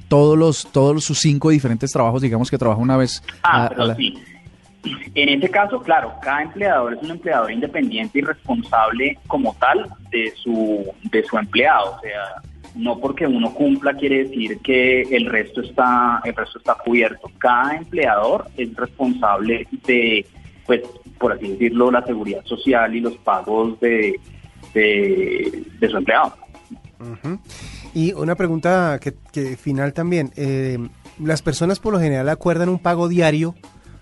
todos 0.09 0.39
los 0.39 0.71
todos 0.73 1.05
sus 1.05 1.19
cinco 1.19 1.51
diferentes 1.51 1.91
trabajos, 1.93 2.23
digamos 2.23 2.51
que 2.51 2.59
trabaja 2.59 2.81
una 2.81 2.97
vez. 2.97 3.23
Ah, 3.43 3.71
sí. 3.97 4.15
En 5.15 5.29
este 5.29 5.51
caso, 5.51 5.81
claro, 5.81 6.15
cada 6.23 6.43
empleador 6.43 6.95
es 6.95 7.03
un 7.03 7.11
empleador 7.11 7.53
independiente 7.53 8.19
y 8.19 8.23
responsable 8.23 9.19
como 9.27 9.55
tal 9.61 9.91
de 10.11 10.33
su, 10.43 10.87
de 11.11 11.23
su 11.25 11.37
empleado. 11.37 11.97
O 11.97 12.01
sea, 12.01 12.43
no 12.75 12.99
porque 12.99 13.27
uno 13.27 13.53
cumpla 13.53 13.95
quiere 13.95 14.25
decir 14.25 14.59
que 14.61 15.03
el 15.03 15.27
resto 15.27 15.61
está, 15.61 16.23
el 16.25 16.35
resto 16.35 16.59
está 16.59 16.77
cubierto. 16.83 17.31
Cada 17.39 17.77
empleador 17.77 18.47
es 18.57 18.75
responsable 18.75 19.67
de, 19.87 20.25
pues, 20.67 20.81
por 21.19 21.33
así 21.33 21.49
decirlo, 21.49 21.91
la 21.91 22.05
seguridad 22.07 22.45
social 22.45 22.95
y 22.95 23.01
los 23.01 23.17
pagos 23.19 23.79
de, 23.81 24.19
de, 24.75 25.65
su 25.91 25.97
empleado. 25.97 26.35
Y 27.95 28.13
una 28.13 28.35
pregunta 28.35 28.99
que, 29.01 29.15
que 29.33 29.57
final 29.57 29.93
también. 29.93 30.33
Eh, 30.37 30.79
las 31.19 31.43
personas 31.43 31.79
por 31.79 31.93
lo 31.93 32.01
general 32.01 32.29
acuerdan 32.29 32.69
un 32.69 32.79
pago 32.79 33.09
diario 33.09 33.55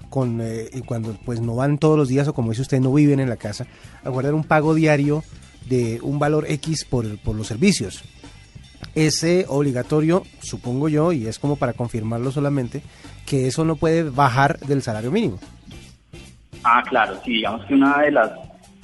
con 0.08 0.40
eh, 0.40 0.70
cuando 0.86 1.14
pues 1.24 1.40
no 1.40 1.54
van 1.54 1.78
todos 1.78 1.96
los 1.96 2.08
días 2.08 2.28
o 2.28 2.34
como 2.34 2.50
dice 2.50 2.62
usted 2.62 2.80
no 2.80 2.92
viven 2.92 3.20
en 3.20 3.28
la 3.28 3.36
casa, 3.36 3.66
a 4.04 4.08
guardar 4.08 4.34
un 4.34 4.44
pago 4.44 4.74
diario 4.74 5.22
de 5.68 6.00
un 6.02 6.18
valor 6.18 6.46
X 6.48 6.84
por, 6.84 7.18
por 7.18 7.36
los 7.36 7.46
servicios. 7.46 8.02
Ese 8.94 9.44
obligatorio, 9.48 10.22
supongo 10.40 10.88
yo, 10.88 11.12
y 11.12 11.26
es 11.26 11.38
como 11.38 11.56
para 11.56 11.72
confirmarlo 11.72 12.30
solamente, 12.30 12.82
que 13.26 13.46
eso 13.46 13.64
no 13.64 13.76
puede 13.76 14.04
bajar 14.04 14.58
del 14.60 14.82
salario 14.82 15.10
mínimo. 15.10 15.38
Ah, 16.64 16.82
claro, 16.88 17.20
sí, 17.24 17.32
digamos 17.32 17.64
que 17.66 17.74
una 17.74 17.98
de 18.00 18.12
las 18.12 18.30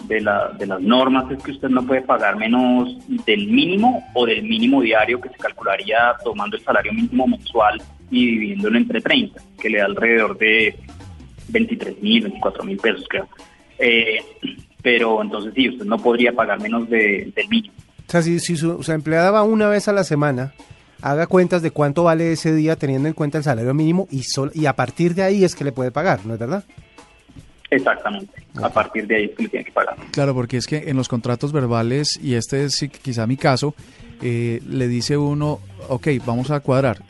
de, 0.09 0.21
la, 0.21 0.49
de 0.59 0.67
las 0.67 0.81
normas 0.81 1.31
es 1.31 1.43
que 1.43 1.53
usted 1.53 1.69
no 1.69 1.87
puede 1.87 2.03
pagar 2.03 2.37
menos 2.37 2.97
del 3.25 3.49
mínimo 3.49 4.05
o 4.15 4.27
del 4.27 4.43
mínimo 4.43 4.81
diario 4.81 5.21
que 5.21 5.29
se 5.29 5.37
calcularía 5.37 6.15
tomando 6.23 6.57
el 6.57 6.63
salario 6.63 6.93
mínimo 6.93 7.27
mensual 7.27 7.81
y 8.11 8.27
dividiéndolo 8.27 8.79
entre 8.79 9.01
30, 9.01 9.41
que 9.61 9.71
le 9.71 9.79
da 9.79 9.87
alrededor 9.87 10.37
de 10.39 10.77
23 11.49 12.03
mil, 12.03 12.23
24 12.23 12.65
mil 12.65 12.79
pesos, 12.79 13.05
creo. 13.09 13.29
Eh, 13.79 14.19
pero 14.83 15.23
entonces 15.23 15.53
sí, 15.55 15.69
usted 15.69 15.85
no 15.85 15.99
podría 15.99 16.33
pagar 16.33 16.61
menos 16.61 16.89
de, 16.89 17.33
del 17.35 17.49
mínimo. 17.49 17.75
O 18.07 18.11
sea, 18.11 18.23
si, 18.23 18.39
su, 18.39 18.85
empleada 18.93 19.31
va 19.31 19.43
una 19.43 19.69
vez 19.69 19.89
a 19.89 19.93
la 19.93 20.05
semana, 20.05 20.53
haga 21.01 21.27
cuentas 21.27 21.63
de 21.63 21.71
cuánto 21.71 22.05
vale 22.05 22.33
ese 22.33 22.55
día 22.55 22.77
teniendo 22.77 23.09
en 23.09 23.15
cuenta 23.15 23.39
el 23.39 23.45
salario 23.45 23.73
mínimo 23.75 24.07
y, 24.11 24.23
sol, 24.23 24.51
y 24.55 24.67
a 24.67 24.77
partir 24.77 25.15
de 25.15 25.23
ahí 25.23 25.45
es 25.45 25.55
que 25.55 25.65
le 25.65 25.73
puede 25.73 25.91
pagar, 25.91 26.25
¿no 26.27 26.35
es 26.35 26.41
verdad? 26.41 26.65
Exactamente, 27.71 28.47
a 28.63 28.69
partir 28.69 29.07
de 29.07 29.17
ahí 29.17 29.25
es 29.25 29.37
que 29.37 29.43
le 29.45 29.49
tiene 29.49 29.65
que 29.65 29.73
pagar. 29.73 29.97
Claro, 30.13 30.35
porque 30.35 30.57
es 30.57 30.67
que 30.67 30.91
en 30.91 30.97
los 30.97 31.09
contratos 31.09 31.53
verbales, 31.53 32.19
y 32.23 32.35
este 32.35 32.65
es 32.65 32.87
quizá 33.03 33.27
mi 33.27 33.37
caso, 33.37 33.75
eh, 34.23 34.61
le 34.69 34.87
dice 34.89 35.17
uno, 35.17 35.61
ok, 35.89 36.09
vamos 36.25 36.51
a 36.51 36.61
cuadrar 36.61 37.03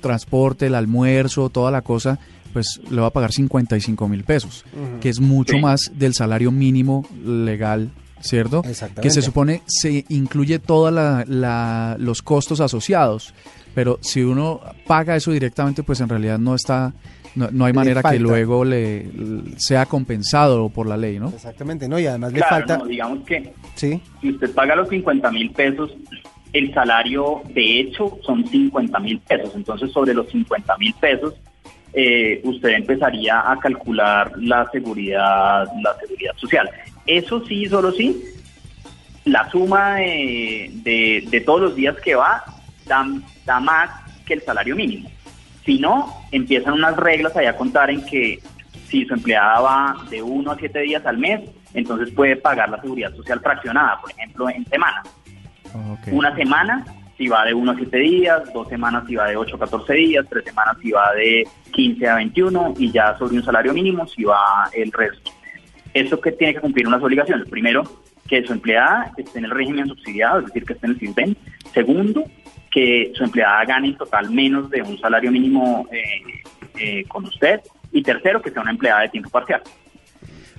transporte, 0.00 0.66
el 0.66 0.74
almuerzo, 0.74 1.50
toda 1.50 1.70
la 1.70 1.82
cosa, 1.82 2.18
pues 2.52 2.80
le 2.90 3.00
va 3.00 3.08
a 3.08 3.12
pagar 3.12 3.32
55 3.32 4.08
mil 4.08 4.24
pesos, 4.24 4.64
que 5.00 5.08
es 5.08 5.20
mucho 5.20 5.58
más 5.58 5.92
del 5.94 6.14
salario 6.14 6.50
mínimo 6.50 7.06
legal, 7.24 7.90
¿cierto? 8.20 8.62
Que 9.00 9.10
se 9.10 9.22
supone 9.22 9.62
se 9.66 10.04
incluye 10.08 10.58
todos 10.58 10.92
la, 10.92 11.96
los 11.98 12.22
costos 12.22 12.60
asociados, 12.60 13.34
pero 13.74 13.98
si 14.02 14.22
uno 14.22 14.60
paga 14.86 15.14
eso 15.14 15.30
directamente, 15.30 15.82
pues 15.82 16.00
en 16.00 16.08
realidad 16.08 16.38
no 16.38 16.54
está... 16.54 16.92
No, 17.34 17.64
hay 17.64 17.72
manera 17.72 18.02
que 18.02 18.18
luego 18.18 18.64
le, 18.64 19.06
sea 19.56 19.86
compensado 19.86 20.68
por 20.68 20.86
la 20.86 20.96
ley, 20.96 21.18
¿no? 21.18 21.28
Exactamente, 21.28 21.88
¿no? 21.88 21.98
Y 21.98 22.06
además 22.06 22.32
le 22.32 22.40
falta... 22.40 22.78
digamos 22.86 23.24
que 23.24 23.52
¿Sí? 23.74 24.00
si 24.20 24.30
usted 24.30 24.52
paga 24.52 24.74
los 24.74 24.88
50 24.88 25.30
mil 25.30 25.50
pesos 25.52 25.96
el 26.52 26.72
salario 26.74 27.42
de 27.54 27.80
hecho 27.80 28.18
son 28.24 28.46
50 28.46 28.98
mil 29.00 29.20
pesos. 29.20 29.52
Entonces, 29.54 29.92
sobre 29.92 30.14
los 30.14 30.28
50 30.30 30.76
mil 30.78 30.94
pesos, 30.94 31.34
eh, 31.92 32.40
usted 32.44 32.70
empezaría 32.70 33.50
a 33.50 33.58
calcular 33.58 34.32
la 34.36 34.68
seguridad, 34.70 35.66
la 35.82 35.96
seguridad 36.00 36.32
social. 36.36 36.70
Eso 37.06 37.44
sí, 37.46 37.66
solo 37.66 37.92
sí, 37.92 38.22
la 39.24 39.50
suma 39.50 39.96
de, 39.96 40.70
de, 41.30 41.40
todos 41.40 41.60
los 41.60 41.76
días 41.76 41.96
que 42.02 42.14
va 42.14 42.42
da, 42.86 43.06
da, 43.44 43.60
más 43.60 43.90
que 44.24 44.34
el 44.34 44.42
salario 44.42 44.76
mínimo. 44.76 45.08
Si 45.64 45.78
no, 45.78 46.12
empiezan 46.32 46.74
unas 46.74 46.96
reglas 46.96 47.36
allá 47.36 47.50
a 47.50 47.56
contar 47.56 47.90
en 47.90 48.04
que 48.06 48.38
si 48.88 49.04
su 49.04 49.14
empleada 49.14 49.60
va 49.60 49.96
de 50.10 50.22
uno 50.22 50.52
a 50.52 50.56
siete 50.56 50.80
días 50.80 51.04
al 51.06 51.18
mes, 51.18 51.40
entonces 51.74 52.12
puede 52.14 52.36
pagar 52.36 52.68
la 52.68 52.80
seguridad 52.80 53.14
social 53.14 53.40
fraccionada, 53.40 54.00
por 54.00 54.10
ejemplo, 54.10 54.48
en 54.50 54.64
semana. 54.66 55.02
Una 56.10 56.34
semana 56.34 56.84
si 57.20 57.28
va 57.28 57.44
de 57.44 57.52
1 57.52 57.70
a 57.70 57.76
7 57.76 57.98
días, 57.98 58.52
dos 58.54 58.66
semanas 58.68 59.04
si 59.06 59.14
va 59.14 59.28
de 59.28 59.36
8 59.36 59.56
a 59.56 59.58
14 59.58 59.92
días, 59.92 60.26
tres 60.30 60.42
semanas 60.42 60.78
si 60.80 60.90
va 60.90 61.12
de 61.12 61.46
15 61.70 62.08
a 62.08 62.14
21 62.14 62.74
y 62.78 62.90
ya 62.90 63.16
sobre 63.18 63.36
un 63.36 63.44
salario 63.44 63.74
mínimo 63.74 64.06
si 64.06 64.24
va 64.24 64.70
el 64.72 64.90
resto. 64.90 65.30
Eso 65.92 66.18
que 66.18 66.32
tiene 66.32 66.54
que 66.54 66.60
cumplir 66.60 66.88
unas 66.88 67.02
obligaciones. 67.02 67.46
Primero, 67.46 67.82
que 68.26 68.42
su 68.42 68.54
empleada 68.54 69.12
esté 69.18 69.38
en 69.38 69.44
el 69.44 69.50
régimen 69.50 69.86
subsidiado, 69.86 70.38
es 70.38 70.46
decir, 70.46 70.64
que 70.64 70.72
esté 70.72 70.86
en 70.86 70.92
el 70.92 70.98
CISBEN. 70.98 71.36
Segundo, 71.74 72.24
que 72.70 73.12
su 73.14 73.24
empleada 73.24 73.64
gane 73.64 73.88
en 73.88 73.96
total 73.96 74.30
menos 74.30 74.70
de 74.70 74.82
un 74.82 74.98
salario 74.98 75.30
mínimo 75.30 75.88
eh, 75.90 76.42
eh, 76.78 77.04
con 77.08 77.24
usted. 77.24 77.60
Y 77.92 78.02
tercero, 78.02 78.40
que 78.40 78.50
sea 78.50 78.62
una 78.62 78.70
empleada 78.70 79.02
de 79.02 79.08
tiempo 79.08 79.30
parcial. 79.30 79.62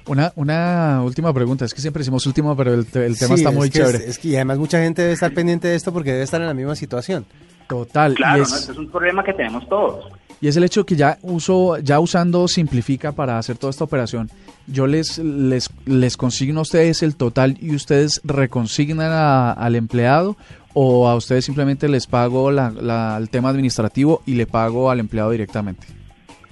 Una, 0.07 0.33
una 0.35 1.01
última 1.03 1.33
pregunta, 1.33 1.63
es 1.63 1.73
que 1.73 1.79
siempre 1.79 2.01
decimos 2.01 2.25
última, 2.25 2.55
pero 2.55 2.73
el, 2.73 2.85
tema 2.85 3.35
está 3.35 3.51
muy 3.51 3.69
chévere. 3.69 3.99
Es, 3.99 4.17
que 4.17 4.29
y 4.29 4.35
además 4.35 4.57
mucha 4.57 4.81
gente 4.81 5.03
debe 5.03 5.13
estar 5.13 5.31
pendiente 5.33 5.67
de 5.67 5.75
esto 5.75 5.93
porque 5.93 6.11
debe 6.11 6.23
estar 6.23 6.41
en 6.41 6.47
la 6.47 6.53
misma 6.53 6.75
situación. 6.75 7.25
Total. 7.69 8.15
Claro, 8.15 8.43
es, 8.43 8.69
es 8.69 8.77
un 8.77 8.89
problema 8.89 9.23
que 9.23 9.33
tenemos 9.33 9.67
todos. 9.69 10.11
Y 10.41 10.47
es 10.47 10.57
el 10.57 10.63
hecho 10.63 10.87
que 10.87 10.95
ya 10.95 11.19
uso, 11.21 11.77
ya 11.77 11.99
usando 11.99 12.47
Simplifica 12.47 13.11
para 13.11 13.37
hacer 13.37 13.57
toda 13.57 13.69
esta 13.69 13.83
operación, 13.83 14.29
yo 14.65 14.87
les, 14.87 15.19
les, 15.19 15.69
les 15.85 16.17
consigno 16.17 16.59
a 16.59 16.63
ustedes 16.63 17.03
el 17.03 17.15
total 17.15 17.57
y 17.61 17.75
ustedes 17.75 18.21
reconsignan 18.23 19.11
al 19.11 19.75
empleado 19.75 20.35
o 20.73 21.07
a 21.07 21.15
ustedes 21.15 21.45
simplemente 21.45 21.87
les 21.89 22.07
pago 22.07 22.51
la, 22.51 23.17
el 23.17 23.29
tema 23.29 23.49
administrativo 23.49 24.21
y 24.25 24.35
le 24.35 24.45
pago 24.45 24.89
al 24.89 24.99
empleado 24.99 25.31
directamente. 25.31 25.87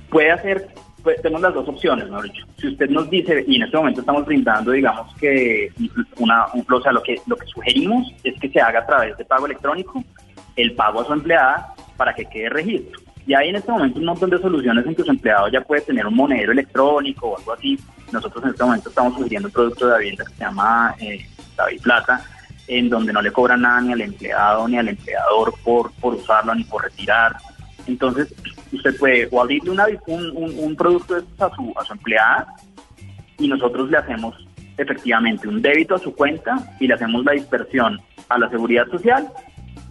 Puede 0.10 0.32
hacer 0.32 0.68
pues 1.04 1.22
tenemos 1.22 1.42
las 1.42 1.54
dos 1.54 1.68
opciones, 1.68 2.08
Si 2.58 2.68
usted 2.68 2.90
nos 2.90 3.10
dice, 3.10 3.44
y 3.48 3.56
en 3.56 3.64
este 3.64 3.78
momento 3.78 4.02
estamos 4.02 4.26
brindando, 4.26 4.72
digamos 4.72 5.16
que 5.16 5.72
una, 6.18 6.46
o 6.46 6.82
sea, 6.82 6.92
lo 6.92 7.02
que, 7.02 7.22
lo 7.26 7.38
que 7.38 7.46
sugerimos 7.48 8.14
es 8.24 8.38
que 8.40 8.50
se 8.50 8.60
haga 8.60 8.80
a 8.80 8.86
través 8.86 9.18
de 9.18 9.24
pago 9.26 9.46
electrónico 9.46 10.04
el 10.56 10.74
pago 10.74 11.02
a 11.02 11.06
su 11.06 11.14
empleada 11.14 11.74
para 11.96 12.14
que 12.14 12.26
quede 12.26 12.50
registro. 12.50 13.00
Y 13.26 13.34
hay 13.34 13.50
en 13.50 13.58
este 13.58 13.72
momento 13.72 14.00
un 14.00 14.06
montón 14.06 14.30
de 14.30 14.40
soluciones 14.40 14.86
en 14.86 14.96
que 14.96 15.04
su 15.04 15.12
empleado 15.12 15.48
ya 15.50 15.62
puede 15.62 15.82
tener 15.82 16.06
un 16.06 16.16
monedero 16.16 16.52
electrónico 16.52 17.30
o 17.30 17.38
algo 17.38 17.54
así. 17.54 17.80
Nosotros 18.12 18.44
en 18.44 18.50
este 18.50 18.64
momento 18.64 18.90
estamos 18.90 19.14
sugiriendo 19.16 19.48
un 19.48 19.54
producto 19.54 19.88
de 19.88 20.00
vivienda 20.00 20.26
que 20.26 20.34
se 20.34 20.40
llama 20.44 20.96
eh, 21.00 21.26
David 21.56 21.82
Plata, 21.82 22.26
en 22.70 22.88
donde 22.88 23.12
no 23.12 23.22
le 23.22 23.32
cobran 23.32 23.62
nada 23.62 23.82
ni 23.82 23.94
al 23.94 24.02
empleado 24.02 24.68
ni 24.68 24.78
al 24.78 24.88
empleador 24.88 25.54
por, 25.64 25.92
por 25.94 26.14
usarlo 26.14 26.54
ni 26.54 26.64
por 26.64 26.84
retirar. 26.84 27.36
Entonces, 27.88 28.34
usted 28.72 28.96
puede 28.98 29.28
o 29.32 29.42
abrirle 29.42 29.72
una, 29.72 29.88
un, 30.06 30.54
un, 30.56 30.76
producto 30.76 31.16
a 31.16 31.50
su, 31.56 31.74
a 31.76 31.84
su 31.84 31.94
empleada 31.94 32.48
y 33.40 33.48
nosotros 33.48 33.90
le 33.90 33.98
hacemos 33.98 34.36
efectivamente 34.78 35.48
un 35.48 35.62
débito 35.62 35.96
a 35.96 36.00
su 36.00 36.14
cuenta 36.14 36.76
y 36.80 36.88
le 36.88 36.94
hacemos 36.94 37.26
la 37.26 37.32
dispersión 37.32 38.00
a 38.30 38.38
la 38.38 38.48
seguridad 38.50 38.88
social 38.90 39.28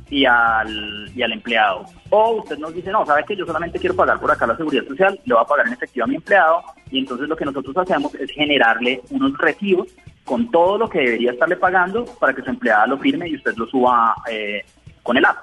y 0.08 0.24
al, 0.24 1.10
y 1.14 1.22
al 1.22 1.32
empleado. 1.32 1.84
O 2.10 2.36
usted 2.36 2.58
nos 2.58 2.72
dice, 2.72 2.92
no, 2.92 3.04
sabe 3.04 3.24
que 3.24 3.34
yo 3.34 3.44
solamente 3.44 3.80
quiero 3.80 3.96
pagar 3.96 4.20
por 4.20 4.30
acá 4.30 4.46
la 4.46 4.56
seguridad 4.56 4.86
social, 4.86 5.18
le 5.24 5.34
voy 5.34 5.42
a 5.42 5.46
pagar 5.46 5.66
en 5.66 5.72
efectivo 5.72 6.04
a 6.04 6.06
mi 6.06 6.14
empleado 6.14 6.62
y 6.92 7.00
entonces 7.00 7.28
lo 7.28 7.36
que 7.36 7.44
nosotros 7.44 7.76
hacemos 7.76 8.14
es 8.14 8.30
generarle 8.30 9.02
unos 9.10 9.36
recibos 9.36 9.88
con 10.28 10.50
todo 10.50 10.76
lo 10.76 10.88
que 10.90 10.98
debería 10.98 11.32
estarle 11.32 11.56
pagando 11.56 12.04
para 12.04 12.34
que 12.34 12.42
su 12.42 12.50
empleada 12.50 12.86
lo 12.86 12.98
firme 12.98 13.26
y 13.28 13.36
usted 13.36 13.56
lo 13.56 13.66
suba 13.66 14.14
eh, 14.30 14.62
con 15.02 15.16
el 15.16 15.24
app. 15.24 15.38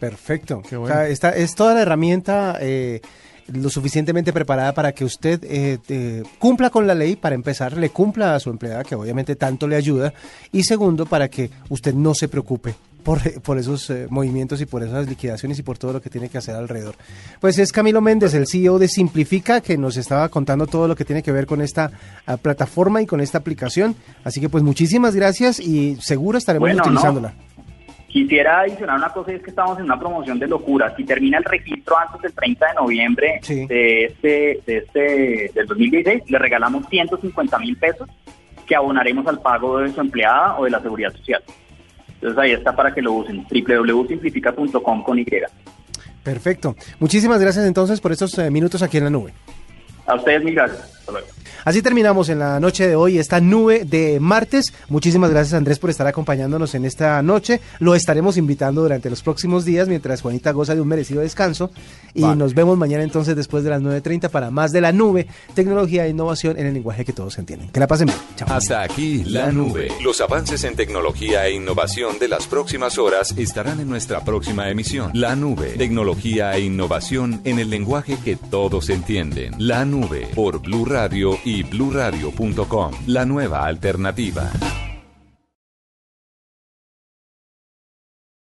Perfecto. 0.00 0.62
esta 1.08 1.30
es 1.30 1.54
toda 1.54 1.74
la 1.74 1.82
herramienta 1.82 2.58
eh, 2.60 3.00
lo 3.54 3.70
suficientemente 3.70 4.32
preparada 4.32 4.74
para 4.74 4.92
que 4.92 5.04
usted 5.04 5.40
eh, 5.44 6.24
cumpla 6.40 6.70
con 6.70 6.88
la 6.88 6.94
ley, 6.94 7.14
para 7.14 7.36
empezar, 7.36 7.76
le 7.76 7.90
cumpla 7.90 8.34
a 8.34 8.40
su 8.40 8.50
empleada, 8.50 8.82
que 8.82 8.96
obviamente 8.96 9.36
tanto 9.36 9.68
le 9.68 9.76
ayuda, 9.76 10.12
y 10.50 10.64
segundo, 10.64 11.06
para 11.06 11.28
que 11.28 11.48
usted 11.68 11.94
no 11.94 12.12
se 12.12 12.26
preocupe 12.26 12.74
por, 13.06 13.20
por 13.42 13.56
esos 13.56 13.88
eh, 13.88 14.08
movimientos 14.10 14.60
y 14.60 14.66
por 14.66 14.82
esas 14.82 15.08
liquidaciones 15.08 15.58
y 15.58 15.62
por 15.62 15.78
todo 15.78 15.94
lo 15.94 16.02
que 16.02 16.10
tiene 16.10 16.28
que 16.28 16.36
hacer 16.36 16.56
alrededor. 16.56 16.96
Pues 17.40 17.58
es 17.58 17.72
Camilo 17.72 18.02
Méndez, 18.02 18.34
el 18.34 18.46
CEO 18.46 18.78
de 18.78 18.88
Simplifica, 18.88 19.62
que 19.62 19.78
nos 19.78 19.96
estaba 19.96 20.28
contando 20.28 20.66
todo 20.66 20.88
lo 20.88 20.96
que 20.96 21.04
tiene 21.04 21.22
que 21.22 21.32
ver 21.32 21.46
con 21.46 21.62
esta 21.62 21.92
ah, 22.26 22.36
plataforma 22.36 23.00
y 23.00 23.06
con 23.06 23.20
esta 23.20 23.38
aplicación. 23.38 23.94
Así 24.24 24.40
que 24.40 24.48
pues 24.48 24.64
muchísimas 24.64 25.14
gracias 25.14 25.60
y 25.60 25.96
seguro 26.00 26.36
estaremos 26.36 26.68
utilizándola. 26.68 27.32
Quisiera 28.08 28.60
adicionar 28.60 28.96
una 28.96 29.10
cosa 29.10 29.32
y 29.32 29.34
es 29.36 29.42
que 29.42 29.50
estamos 29.50 29.78
en 29.78 29.84
una 29.84 29.98
promoción 29.98 30.38
de 30.38 30.48
locura. 30.48 30.94
Si 30.96 31.04
termina 31.04 31.38
el 31.38 31.44
registro 31.44 31.98
antes 31.98 32.22
del 32.22 32.32
30 32.32 32.66
de 32.66 32.74
noviembre 32.74 33.40
de 33.46 34.04
este, 34.06 34.62
de 34.66 34.78
este, 34.78 35.50
del 35.54 35.66
2016, 35.66 36.30
le 36.30 36.38
regalamos 36.38 36.88
150 36.88 37.58
mil 37.58 37.76
pesos 37.76 38.08
que 38.66 38.74
abonaremos 38.74 39.26
al 39.26 39.40
pago 39.40 39.78
de 39.78 39.92
su 39.92 40.00
empleada 40.00 40.58
o 40.58 40.64
de 40.64 40.70
la 40.70 40.80
seguridad 40.80 41.12
social. 41.12 41.42
Entonces 42.26 42.42
ahí 42.42 42.52
está 42.54 42.74
para 42.74 42.92
que 42.92 43.00
lo 43.00 43.12
usen, 43.12 43.46
www.simplifica.com 43.48 45.02
con 45.04 45.16
Y. 45.16 45.26
Perfecto. 46.24 46.74
Muchísimas 46.98 47.40
gracias 47.40 47.64
entonces 47.66 48.00
por 48.00 48.10
estos 48.10 48.36
eh, 48.38 48.50
minutos 48.50 48.82
aquí 48.82 48.96
en 48.96 49.04
la 49.04 49.10
nube. 49.10 49.32
A 50.06 50.16
ustedes 50.16 50.42
mil 50.42 50.56
gracias. 50.56 50.95
Hasta 51.06 51.12
luego. 51.12 51.28
Así 51.64 51.82
terminamos 51.82 52.28
en 52.28 52.40
la 52.40 52.58
noche 52.58 52.88
de 52.88 52.96
hoy 52.96 53.18
esta 53.18 53.40
nube 53.40 53.84
de 53.84 54.18
martes. 54.18 54.72
Muchísimas 54.88 55.30
gracias 55.30 55.54
Andrés 55.54 55.78
por 55.78 55.90
estar 55.90 56.06
acompañándonos 56.06 56.74
en 56.74 56.84
esta 56.84 57.22
noche. 57.22 57.60
Lo 57.78 57.94
estaremos 57.94 58.36
invitando 58.36 58.82
durante 58.82 59.08
los 59.08 59.22
próximos 59.22 59.64
días 59.64 59.86
mientras 59.86 60.20
Juanita 60.20 60.50
goza 60.50 60.74
de 60.74 60.80
un 60.80 60.88
merecido 60.88 61.20
descanso. 61.20 61.70
Y 62.14 62.22
nos 62.22 62.54
vemos 62.54 62.76
mañana 62.76 63.04
entonces 63.04 63.36
después 63.36 63.62
de 63.62 63.70
las 63.70 63.82
9.30 63.82 64.30
para 64.30 64.50
más 64.50 64.72
de 64.72 64.80
la 64.80 64.90
nube, 64.90 65.26
tecnología 65.54 66.06
e 66.06 66.08
innovación 66.08 66.58
en 66.58 66.66
el 66.66 66.74
lenguaje 66.74 67.04
que 67.04 67.12
todos 67.12 67.38
entienden. 67.38 67.68
Que 67.68 67.78
la 67.78 67.86
pasen 67.86 68.06
bien. 68.06 68.18
Chao. 68.36 68.48
Hasta 68.50 68.82
aquí 68.82 69.22
la 69.24 69.52
nube. 69.52 69.88
Los 70.02 70.20
avances 70.20 70.64
en 70.64 70.74
tecnología 70.74 71.46
e 71.46 71.52
innovación 71.52 72.18
de 72.18 72.28
las 72.28 72.46
próximas 72.46 72.98
horas 72.98 73.34
estarán 73.36 73.80
en 73.80 73.88
nuestra 73.88 74.24
próxima 74.24 74.70
emisión. 74.70 75.10
La 75.14 75.36
nube, 75.36 75.74
tecnología 75.76 76.56
e 76.56 76.60
innovación 76.60 77.42
en 77.44 77.58
el 77.58 77.70
lenguaje 77.70 78.16
que 78.24 78.36
todos 78.36 78.88
entienden. 78.88 79.54
La 79.58 79.84
nube 79.84 80.28
por 80.34 80.60
Blue 80.60 80.84
Radio 80.96 81.38
y 81.44 81.62
bluradio.com, 81.62 82.90
la 83.06 83.26
nueva 83.26 83.66
alternativa. 83.66 84.50